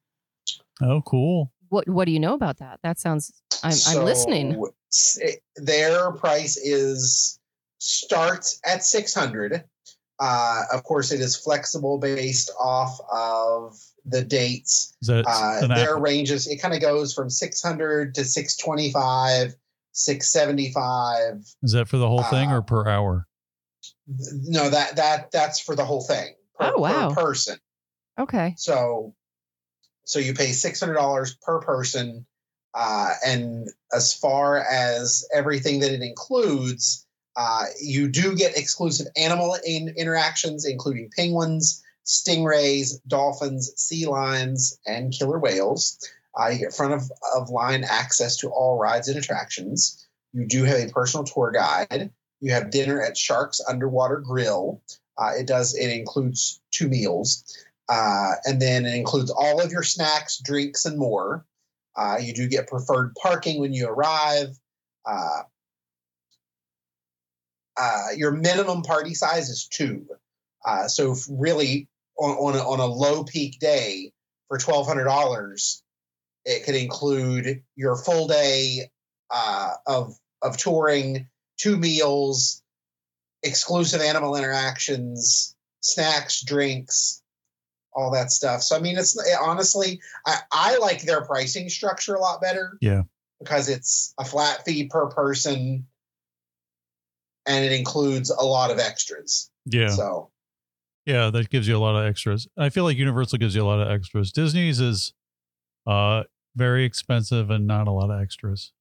Oh, 0.82 1.02
cool. 1.06 1.52
What 1.68 1.88
What 1.90 2.06
do 2.06 2.12
you 2.12 2.20
know 2.20 2.34
about 2.34 2.58
that? 2.60 2.80
That 2.82 2.98
sounds. 3.00 3.32
I'm, 3.62 3.74
I'm 3.88 4.06
listening. 4.06 4.64
So, 4.90 5.22
Their 5.58 6.12
price 6.14 6.58
is 6.58 7.40
starts 7.80 8.60
at 8.66 8.84
600. 8.84 9.64
Uh, 10.20 10.64
of 10.74 10.84
course, 10.84 11.12
it 11.12 11.22
is 11.22 11.36
flexible 11.36 11.98
based 11.98 12.52
off 12.60 13.00
of 13.12 13.80
the 14.06 14.22
dates. 14.24 14.96
Is 15.02 15.10
Uh, 15.10 15.68
their 15.68 15.96
app? 15.96 16.02
ranges 16.02 16.48
it 16.48 16.58
kind 16.58 16.74
of 16.74 16.82
goes 16.82 17.14
from 17.14 17.30
600 17.30 18.16
to 18.16 18.26
625, 18.26 19.56
675. 19.94 21.46
Is 21.64 21.72
that 21.74 21.88
for 21.88 21.98
the 21.98 22.08
whole 22.08 22.24
thing 22.24 22.52
uh, 22.52 22.58
or 22.58 22.62
per 22.62 22.88
hour? 22.88 23.28
No, 24.08 24.70
that 24.70 24.96
that 24.98 25.32
that's 25.32 25.60
for 25.60 25.76
the 25.76 25.86
whole 25.86 26.02
thing. 26.04 26.36
Per, 26.58 26.74
Oh, 26.76 26.82
wow. 26.82 27.10
per 27.10 27.22
person. 27.22 27.58
Okay. 28.18 28.54
So, 28.58 29.16
so 30.04 30.20
you 30.20 30.34
pay 30.34 30.52
six 30.52 30.80
hundred 30.80 30.96
dollars 30.96 31.36
per 31.36 31.60
person, 31.62 32.26
uh, 32.74 33.14
and 33.26 33.70
as 33.94 34.14
far 34.14 34.58
as 34.58 35.26
everything 35.34 35.80
that 35.82 35.92
it 35.92 36.02
includes, 36.02 37.06
uh, 37.40 37.64
you 37.82 38.10
do 38.10 38.36
get 38.36 38.58
exclusive 38.58 39.08
animal 39.16 39.56
in- 39.66 39.94
interactions, 39.96 40.66
including 40.66 41.10
penguins, 41.16 41.82
stingrays, 42.06 43.00
dolphins, 43.08 43.72
sea 43.78 44.06
lions, 44.08 44.78
and 44.86 45.14
killer 45.14 45.40
whales. 45.40 46.06
Uh, 46.38 46.50
you 46.50 46.60
get 46.60 46.74
front 46.74 46.92
of, 46.92 47.10
of 47.34 47.50
line 47.50 47.86
access 47.86 48.36
to 48.36 48.50
all 48.50 48.78
rides 48.78 49.08
and 49.08 49.18
attractions. 49.18 50.06
You 50.34 50.48
do 50.48 50.66
have 50.66 50.80
a 50.80 50.92
personal 50.92 51.24
tour 51.24 51.52
guide. 51.52 52.12
You 52.42 52.52
have 52.52 52.72
dinner 52.72 53.02
at 53.02 53.16
Sharks 53.16 53.62
Underwater 53.66 54.18
Grill. 54.18 54.82
Uh, 55.18 55.32
it 55.40 55.48
does. 55.48 55.76
It 55.76 55.92
includes 55.92 56.60
two 56.72 56.90
meals. 56.90 57.46
Uh, 57.88 58.34
and 58.44 58.62
then 58.62 58.86
it 58.86 58.96
includes 58.96 59.32
all 59.32 59.62
of 59.62 59.72
your 59.72 59.84
snacks, 59.84 60.40
drinks, 60.40 60.84
and 60.84 60.98
more. 60.98 61.46
Uh, 61.96 62.18
you 62.22 62.34
do 62.34 62.50
get 62.50 62.68
preferred 62.68 63.14
parking 63.16 63.62
when 63.62 63.72
you 63.72 63.88
arrive. 63.88 64.50
Uh, 67.80 68.08
your 68.18 68.32
minimum 68.32 68.82
party 68.82 69.14
size 69.14 69.50
is 69.50 69.68
two. 69.68 70.06
Uh, 70.66 70.88
so 70.88 71.14
if 71.14 71.26
really, 71.30 71.88
on, 72.18 72.32
on, 72.32 72.56
a, 72.56 72.60
on 72.60 72.80
a 72.80 72.86
low 72.86 73.24
peak 73.24 73.58
day 73.60 74.12
for 74.50 74.58
twelve 74.58 74.86
hundred 74.86 75.06
dollars, 75.06 75.82
it 76.44 76.66
could 76.66 76.76
include 76.76 77.64
your 77.76 77.96
full 77.96 78.28
day 78.28 78.90
uh, 79.30 79.72
of 79.88 80.18
of 80.42 80.58
touring, 80.58 81.30
two 81.58 81.78
meals, 81.78 82.62
exclusive 83.44 84.02
animal 84.02 84.36
interactions, 84.36 85.56
snacks, 85.80 86.42
drinks, 86.42 87.22
all 87.94 88.12
that 88.12 88.32
stuff. 88.32 88.62
So 88.62 88.76
I 88.76 88.80
mean, 88.80 88.98
it's 88.98 89.18
honestly, 89.42 90.02
I, 90.26 90.38
I 90.52 90.78
like 90.80 91.04
their 91.04 91.22
pricing 91.22 91.70
structure 91.70 92.16
a 92.16 92.20
lot 92.20 92.42
better. 92.42 92.78
Yeah. 92.82 93.04
Because 93.40 93.70
it's 93.70 94.14
a 94.20 94.26
flat 94.26 94.66
fee 94.66 94.88
per 94.88 95.08
person, 95.08 95.88
and 97.50 97.66
it 97.66 97.74
includes 97.74 98.30
a 98.30 98.46
lot 98.46 98.72
of 98.72 98.80
extras. 98.80 99.50
Yeah. 99.66 99.90
So 99.90 100.30
Yeah, 101.06 101.30
that 101.32 101.50
gives 101.50 101.68
you 101.68 101.76
a 101.76 101.80
lot 101.80 101.96
of 101.96 102.08
extras. 102.08 102.48
I 102.58 102.70
feel 102.70 102.86
like 102.86 102.96
Universal 102.96 103.40
gives 103.40 103.56
you 103.56 103.64
a 103.64 103.68
lot 103.68 103.82
of 103.82 103.90
extras. 103.90 104.32
Disney's 104.32 104.80
is 104.80 105.14
uh 105.86 106.24
very 106.56 106.86
expensive 106.86 107.50
and 107.50 107.68
not 107.68 107.88
a 107.88 107.92
lot 107.92 108.10
of 108.10 108.22
extras. 108.22 108.72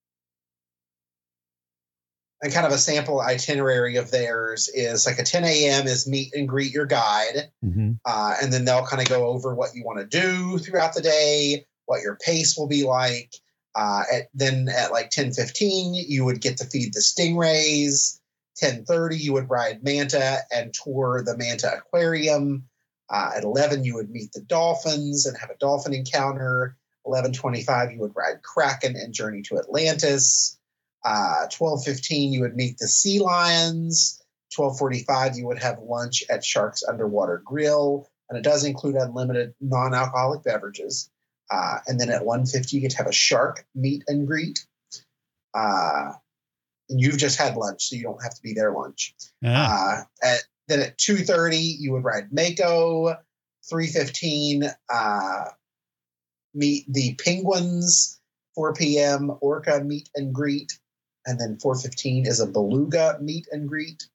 and 2.40 2.52
kind 2.52 2.66
of 2.66 2.72
a 2.72 2.78
sample 2.78 3.20
itinerary 3.20 3.96
of 3.96 4.10
theirs 4.12 4.68
is 4.72 5.06
like 5.06 5.18
a 5.18 5.24
10 5.24 5.44
a.m. 5.44 5.86
is 5.88 6.06
meet 6.06 6.32
and 6.34 6.48
greet 6.48 6.72
your 6.72 6.86
guide. 6.86 7.50
Mm-hmm. 7.64 7.92
uh, 8.04 8.34
and 8.40 8.52
then 8.52 8.64
they'll 8.64 8.86
kind 8.86 9.02
of 9.02 9.08
go 9.08 9.26
over 9.26 9.54
what 9.54 9.70
you 9.74 9.84
want 9.84 9.98
to 9.98 10.06
do 10.06 10.58
throughout 10.58 10.94
the 10.94 11.02
day, 11.02 11.64
what 11.86 12.02
your 12.02 12.16
pace 12.24 12.56
will 12.56 12.68
be 12.68 12.84
like. 12.84 13.32
Uh, 13.74 14.02
at, 14.12 14.28
then 14.34 14.68
at 14.68 14.92
like 14.92 15.10
10:15, 15.10 15.94
you 16.08 16.24
would 16.24 16.40
get 16.40 16.56
to 16.58 16.64
feed 16.64 16.94
the 16.94 17.00
stingrays. 17.00 18.18
10:30, 18.60 19.16
you 19.16 19.32
would 19.32 19.50
ride 19.50 19.82
Manta 19.84 20.40
and 20.50 20.74
tour 20.74 21.22
the 21.24 21.36
Manta 21.36 21.78
Aquarium. 21.78 22.68
Uh, 23.10 23.30
at 23.36 23.44
11, 23.44 23.84
you 23.84 23.94
would 23.94 24.10
meet 24.10 24.32
the 24.32 24.40
dolphins 24.40 25.26
and 25.26 25.36
have 25.38 25.50
a 25.50 25.56
dolphin 25.56 25.94
encounter. 25.94 26.76
11:25, 27.06 27.92
you 27.92 28.00
would 28.00 28.14
ride 28.14 28.42
Kraken 28.42 28.96
and 28.96 29.14
journey 29.14 29.42
to 29.42 29.58
Atlantis. 29.58 30.58
Uh, 31.04 31.46
12:15, 31.50 32.32
you 32.32 32.40
would 32.42 32.56
meet 32.56 32.78
the 32.78 32.88
sea 32.88 33.20
lions. 33.20 34.20
12:45, 34.50 35.36
you 35.36 35.46
would 35.46 35.58
have 35.58 35.78
lunch 35.80 36.24
at 36.28 36.44
Sharks 36.44 36.82
Underwater 36.82 37.38
Grill, 37.38 38.08
and 38.28 38.38
it 38.38 38.42
does 38.42 38.64
include 38.64 38.96
unlimited 38.96 39.54
non-alcoholic 39.60 40.42
beverages. 40.42 41.10
Uh, 41.50 41.78
and 41.86 41.98
then 41.98 42.10
at 42.10 42.24
1:50, 42.24 42.72
you 42.72 42.80
get 42.80 42.90
to 42.90 42.98
have 42.98 43.06
a 43.06 43.12
shark 43.12 43.64
meet 43.74 44.04
and 44.06 44.26
greet. 44.26 44.66
Uh, 45.54 46.12
you've 46.88 47.18
just 47.18 47.38
had 47.38 47.56
lunch, 47.56 47.88
so 47.88 47.96
you 47.96 48.02
don't 48.02 48.22
have 48.22 48.34
to 48.34 48.42
be 48.42 48.54
there 48.54 48.72
lunch. 48.72 49.14
Yeah. 49.40 49.68
Uh, 49.70 50.26
at 50.26 50.40
then 50.68 50.80
at 50.80 50.98
2:30, 50.98 51.76
you 51.78 51.92
would 51.92 52.04
ride 52.04 52.32
Mako. 52.32 53.16
3:15, 53.70 54.74
uh, 54.92 55.44
meet 56.54 56.84
the 56.92 57.14
penguins. 57.14 58.18
4 58.54 58.74
p.m. 58.74 59.36
Orca 59.40 59.80
meet 59.84 60.08
and 60.16 60.34
greet, 60.34 60.78
and 61.24 61.38
then 61.38 61.58
4:15 61.58 62.26
is 62.26 62.40
a 62.40 62.46
beluga 62.46 63.18
meet 63.20 63.46
and 63.52 63.68
greet. 63.68 64.08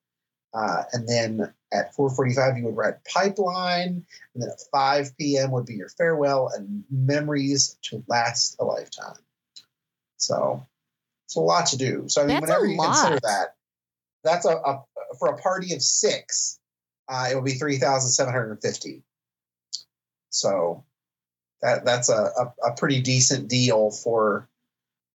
Uh, 0.54 0.84
and 0.92 1.08
then 1.08 1.54
at 1.72 1.96
4:45 1.96 2.58
you 2.58 2.66
would 2.66 2.76
ride 2.76 3.04
Pipeline, 3.06 4.06
and 4.34 4.44
then 4.44 4.50
at 4.50 4.60
5 4.72 5.18
p.m. 5.18 5.52
would 5.52 5.66
be 5.66 5.76
your 5.76 5.90
farewell 5.90 6.52
and 6.54 6.84
memories 6.90 7.78
to 7.84 8.04
last 8.08 8.58
a 8.60 8.66
lifetime. 8.66 9.18
So 10.18 10.66
it's 11.26 11.36
a 11.36 11.40
lot 11.40 11.68
to 11.68 11.78
do. 11.78 12.06
So 12.08 12.22
I 12.22 12.26
mean, 12.26 12.36
That's 12.36 12.42
whenever 12.42 12.66
you 12.66 12.78
consider 12.80 13.20
that, 13.24 13.56
that's 14.24 14.46
a, 14.46 14.56
a 14.56 14.84
for 15.20 15.30
a 15.30 15.38
party 15.38 15.74
of 15.74 15.82
six, 15.82 16.60
uh, 17.10 17.28
it 17.32 17.36
will 17.36 17.42
be 17.44 17.54
3,750. 17.54 19.04
So 20.30 20.84
that 21.62 21.86
that's 21.86 22.10
a, 22.10 22.14
a, 22.16 22.54
a 22.72 22.76
pretty 22.76 23.02
decent 23.02 23.48
deal 23.50 23.92
for 23.92 24.50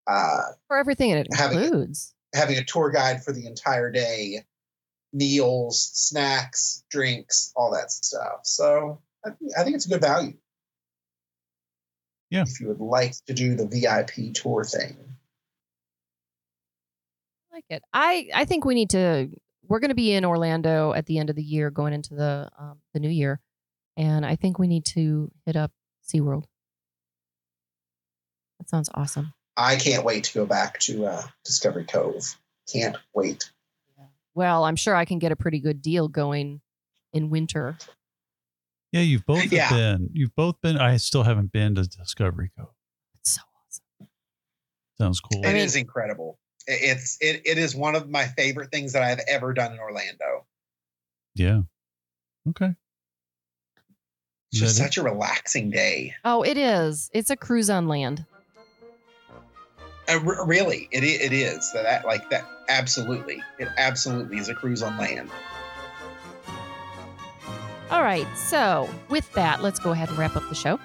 uh, 0.08 0.42
For 0.68 0.78
everything 0.78 1.12
it 1.12 1.28
Having 1.34 1.60
it- 1.60 1.64
includes. 1.66 2.14
having 2.34 2.58
a 2.58 2.64
tour 2.64 2.92
guide 2.92 3.24
for 3.24 3.32
the 3.32 3.48
entire 3.48 3.92
day, 3.92 4.44
meals, 5.14 5.90
snacks, 5.94 6.84
drinks, 6.92 7.52
all 7.56 7.72
that 7.72 7.92
stuff. 7.92 8.42
So 8.44 9.02
I, 9.26 9.30
I 9.58 9.64
think 9.64 9.76
it's 9.76 9.86
a 9.86 9.90
good 9.90 10.02
value. 10.02 10.34
Yeah. 12.30 12.44
If 12.48 12.60
you 12.60 12.68
would 12.68 12.80
like 12.80 13.14
to 13.28 13.34
do 13.34 13.56
the 13.56 13.68
VIP 13.68 14.34
tour 14.34 14.64
thing. 14.64 14.98
I 17.56 17.58
like 17.58 17.66
it. 17.70 17.84
I 17.94 18.28
I 18.36 18.46
think 18.46 18.66
we 18.66 18.76
need 18.76 18.90
to. 18.92 19.30
We're 19.68 19.80
going 19.80 19.90
to 19.90 19.96
be 19.96 20.12
in 20.12 20.26
Orlando 20.26 20.92
at 20.94 21.06
the 21.06 21.18
end 21.18 21.30
of 21.30 21.36
the 21.38 21.44
year, 21.44 21.72
going 21.72 21.94
into 21.94 22.14
the 22.14 22.50
um, 22.60 22.80
the 22.94 23.00
new 23.00 23.10
year, 23.10 23.40
and 23.96 24.26
I 24.26 24.36
think 24.36 24.60
we 24.60 24.68
need 24.68 24.86
to 24.88 25.32
hit 25.46 25.56
up 25.56 25.72
SeaWorld. 26.06 26.44
That 28.60 28.70
sounds 28.70 28.90
awesome. 28.94 29.34
I 29.56 29.78
can't 29.78 30.04
wait 30.04 30.26
to 30.26 30.34
go 30.34 30.46
back 30.46 30.80
to 30.82 31.06
uh, 31.06 31.22
Discovery 31.46 31.86
Cove. 31.86 32.36
Can't 32.72 32.98
wait. 33.14 33.50
Well, 34.34 34.66
I'm 34.66 34.76
sure 34.76 34.94
I 34.94 35.06
can 35.06 35.18
get 35.20 35.32
a 35.32 35.36
pretty 35.38 35.60
good 35.60 35.82
deal 35.82 36.10
going 36.10 36.60
in 37.14 37.30
winter. 37.30 37.78
yeah, 38.92 39.00
you've 39.00 39.26
both 39.26 39.50
Yeah. 39.50 39.70
been. 39.70 40.10
You've 40.12 40.36
both 40.36 40.60
been. 40.62 40.78
I 40.78 40.98
still 40.98 41.24
haven't 41.24 41.54
been 41.54 41.76
to 41.76 41.84
Discovery 41.84 42.52
Cove. 42.58 42.68
It's 43.22 43.32
so 43.32 43.42
awesome. 43.66 44.10
Sounds 44.98 45.22
cool. 45.22 45.42
It 45.46 45.56
I 45.56 45.58
is 45.58 45.78
incredible. 45.78 46.38
It- 46.68 46.98
It's 46.98 47.18
it, 47.22 47.42
it 47.46 47.58
is 47.58 47.76
one 47.76 47.96
of 47.96 48.10
my 48.10 48.26
favorite 48.26 48.72
things 48.72 48.94
that 48.94 49.04
I've 49.04 49.22
ever 49.28 49.54
done 49.54 49.74
in 49.74 49.80
Orlando. 49.80 50.46
yeah. 51.36 51.62
Okay. 52.50 52.76
It's 54.52 54.60
just 54.62 54.72
Is 54.74 54.78
that 54.78 54.84
it? 54.84 54.88
such 54.88 54.98
a 54.98 55.04
relaxing 55.04 55.70
day. 55.72 56.14
Oh, 56.24 56.44
it 56.44 56.58
is. 56.58 57.10
It's 57.14 57.30
a 57.32 57.36
cruise 57.36 57.70
on 57.70 57.88
land. 57.88 58.26
Uh, 60.08 60.20
r- 60.24 60.46
really, 60.46 60.88
it 60.92 61.04
it 61.04 61.34
is 61.34 61.72
that, 61.74 61.84
that 61.84 62.06
like 62.06 62.30
that. 62.30 62.46
Absolutely, 62.70 63.42
it 63.60 63.68
absolutely 63.78 64.38
is 64.38 64.48
a 64.50 64.54
cruise 64.56 64.84
on 64.84 64.96
land. 65.00 65.30
All 67.92 68.02
right. 68.02 68.28
So, 68.38 68.90
with 69.10 69.32
that, 69.34 69.62
let's 69.62 69.80
go 69.80 69.92
ahead 69.92 70.10
and 70.10 70.18
wrap 70.18 70.36
up 70.36 70.48
the 70.50 70.56
show. 70.56 70.80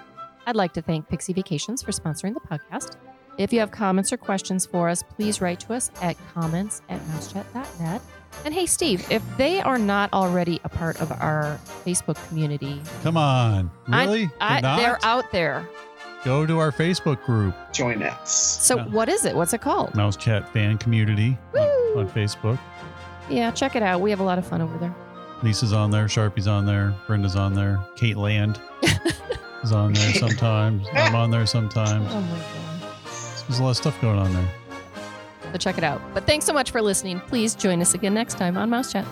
I'd 0.46 0.56
like 0.56 0.72
to 0.74 0.82
thank 0.82 1.08
Pixie 1.08 1.32
Vacations 1.32 1.82
for 1.82 1.92
sponsoring 1.92 2.34
the 2.34 2.40
podcast. 2.40 2.96
If 3.40 3.54
you 3.54 3.60
have 3.60 3.70
comments 3.70 4.12
or 4.12 4.18
questions 4.18 4.66
for 4.66 4.90
us, 4.90 5.02
please 5.02 5.40
write 5.40 5.60
to 5.60 5.72
us 5.72 5.90
at 6.02 6.14
comments 6.34 6.82
at 6.90 7.00
mousechat.net. 7.06 8.02
And 8.44 8.52
hey, 8.52 8.66
Steve, 8.66 9.06
if 9.10 9.22
they 9.38 9.62
are 9.62 9.78
not 9.78 10.12
already 10.12 10.60
a 10.62 10.68
part 10.68 11.00
of 11.00 11.10
our 11.10 11.58
Facebook 11.86 12.16
community, 12.28 12.82
Come 13.02 13.16
on. 13.16 13.70
I- 13.88 14.04
Really? 14.04 14.30
I, 14.42 14.60
They're 14.60 14.76
they're 14.76 14.98
out 15.04 15.32
there. 15.32 15.66
Go 16.22 16.44
to 16.44 16.58
our 16.58 16.70
Facebook 16.70 17.24
group, 17.24 17.54
Join 17.72 18.02
us. 18.02 18.30
So, 18.30 18.76
Yeah. 18.76 18.84
what 18.88 19.08
is 19.08 19.24
it? 19.24 19.34
What's 19.34 19.54
it 19.54 19.62
called? 19.62 19.94
Mouse 19.94 20.16
Chat 20.18 20.46
Fan 20.52 20.76
Community 20.76 21.38
on, 21.54 21.62
on 22.00 22.10
Facebook. 22.10 22.58
Yeah, 23.30 23.50
check 23.52 23.74
it 23.74 23.82
out. 23.82 24.02
We 24.02 24.10
have 24.10 24.20
a 24.20 24.24
lot 24.24 24.36
of 24.36 24.46
fun 24.46 24.60
over 24.60 24.76
there. 24.76 24.94
Lisa's 25.42 25.72
on 25.72 25.90
there, 25.90 26.08
Sharpie's 26.08 26.46
on 26.46 26.66
there, 26.66 26.92
Brenda's 27.06 27.36
on 27.36 27.54
there, 27.54 27.80
Kate 27.96 28.18
Land 28.18 28.60
is 29.62 29.72
on 29.72 29.94
there 29.94 30.12
sometimes. 30.12 30.86
I'm 30.92 31.14
on 31.14 31.30
there 31.30 31.46
sometimes. 31.46 32.06
Oh 32.12 32.20
my 32.20 32.28
god. 32.36 32.69
There's 33.50 33.58
a 33.58 33.64
lot 33.64 33.70
of 33.70 33.76
stuff 33.78 34.00
going 34.00 34.16
on 34.16 34.32
there. 34.32 34.48
So 35.50 35.58
check 35.58 35.76
it 35.76 35.82
out. 35.82 36.00
But 36.14 36.24
thanks 36.24 36.46
so 36.46 36.52
much 36.52 36.70
for 36.70 36.80
listening. 36.80 37.18
Please 37.18 37.56
join 37.56 37.80
us 37.80 37.94
again 37.94 38.14
next 38.14 38.38
time 38.38 38.56
on 38.56 38.70
Mouse 38.70 38.92
Chat. 38.92 39.04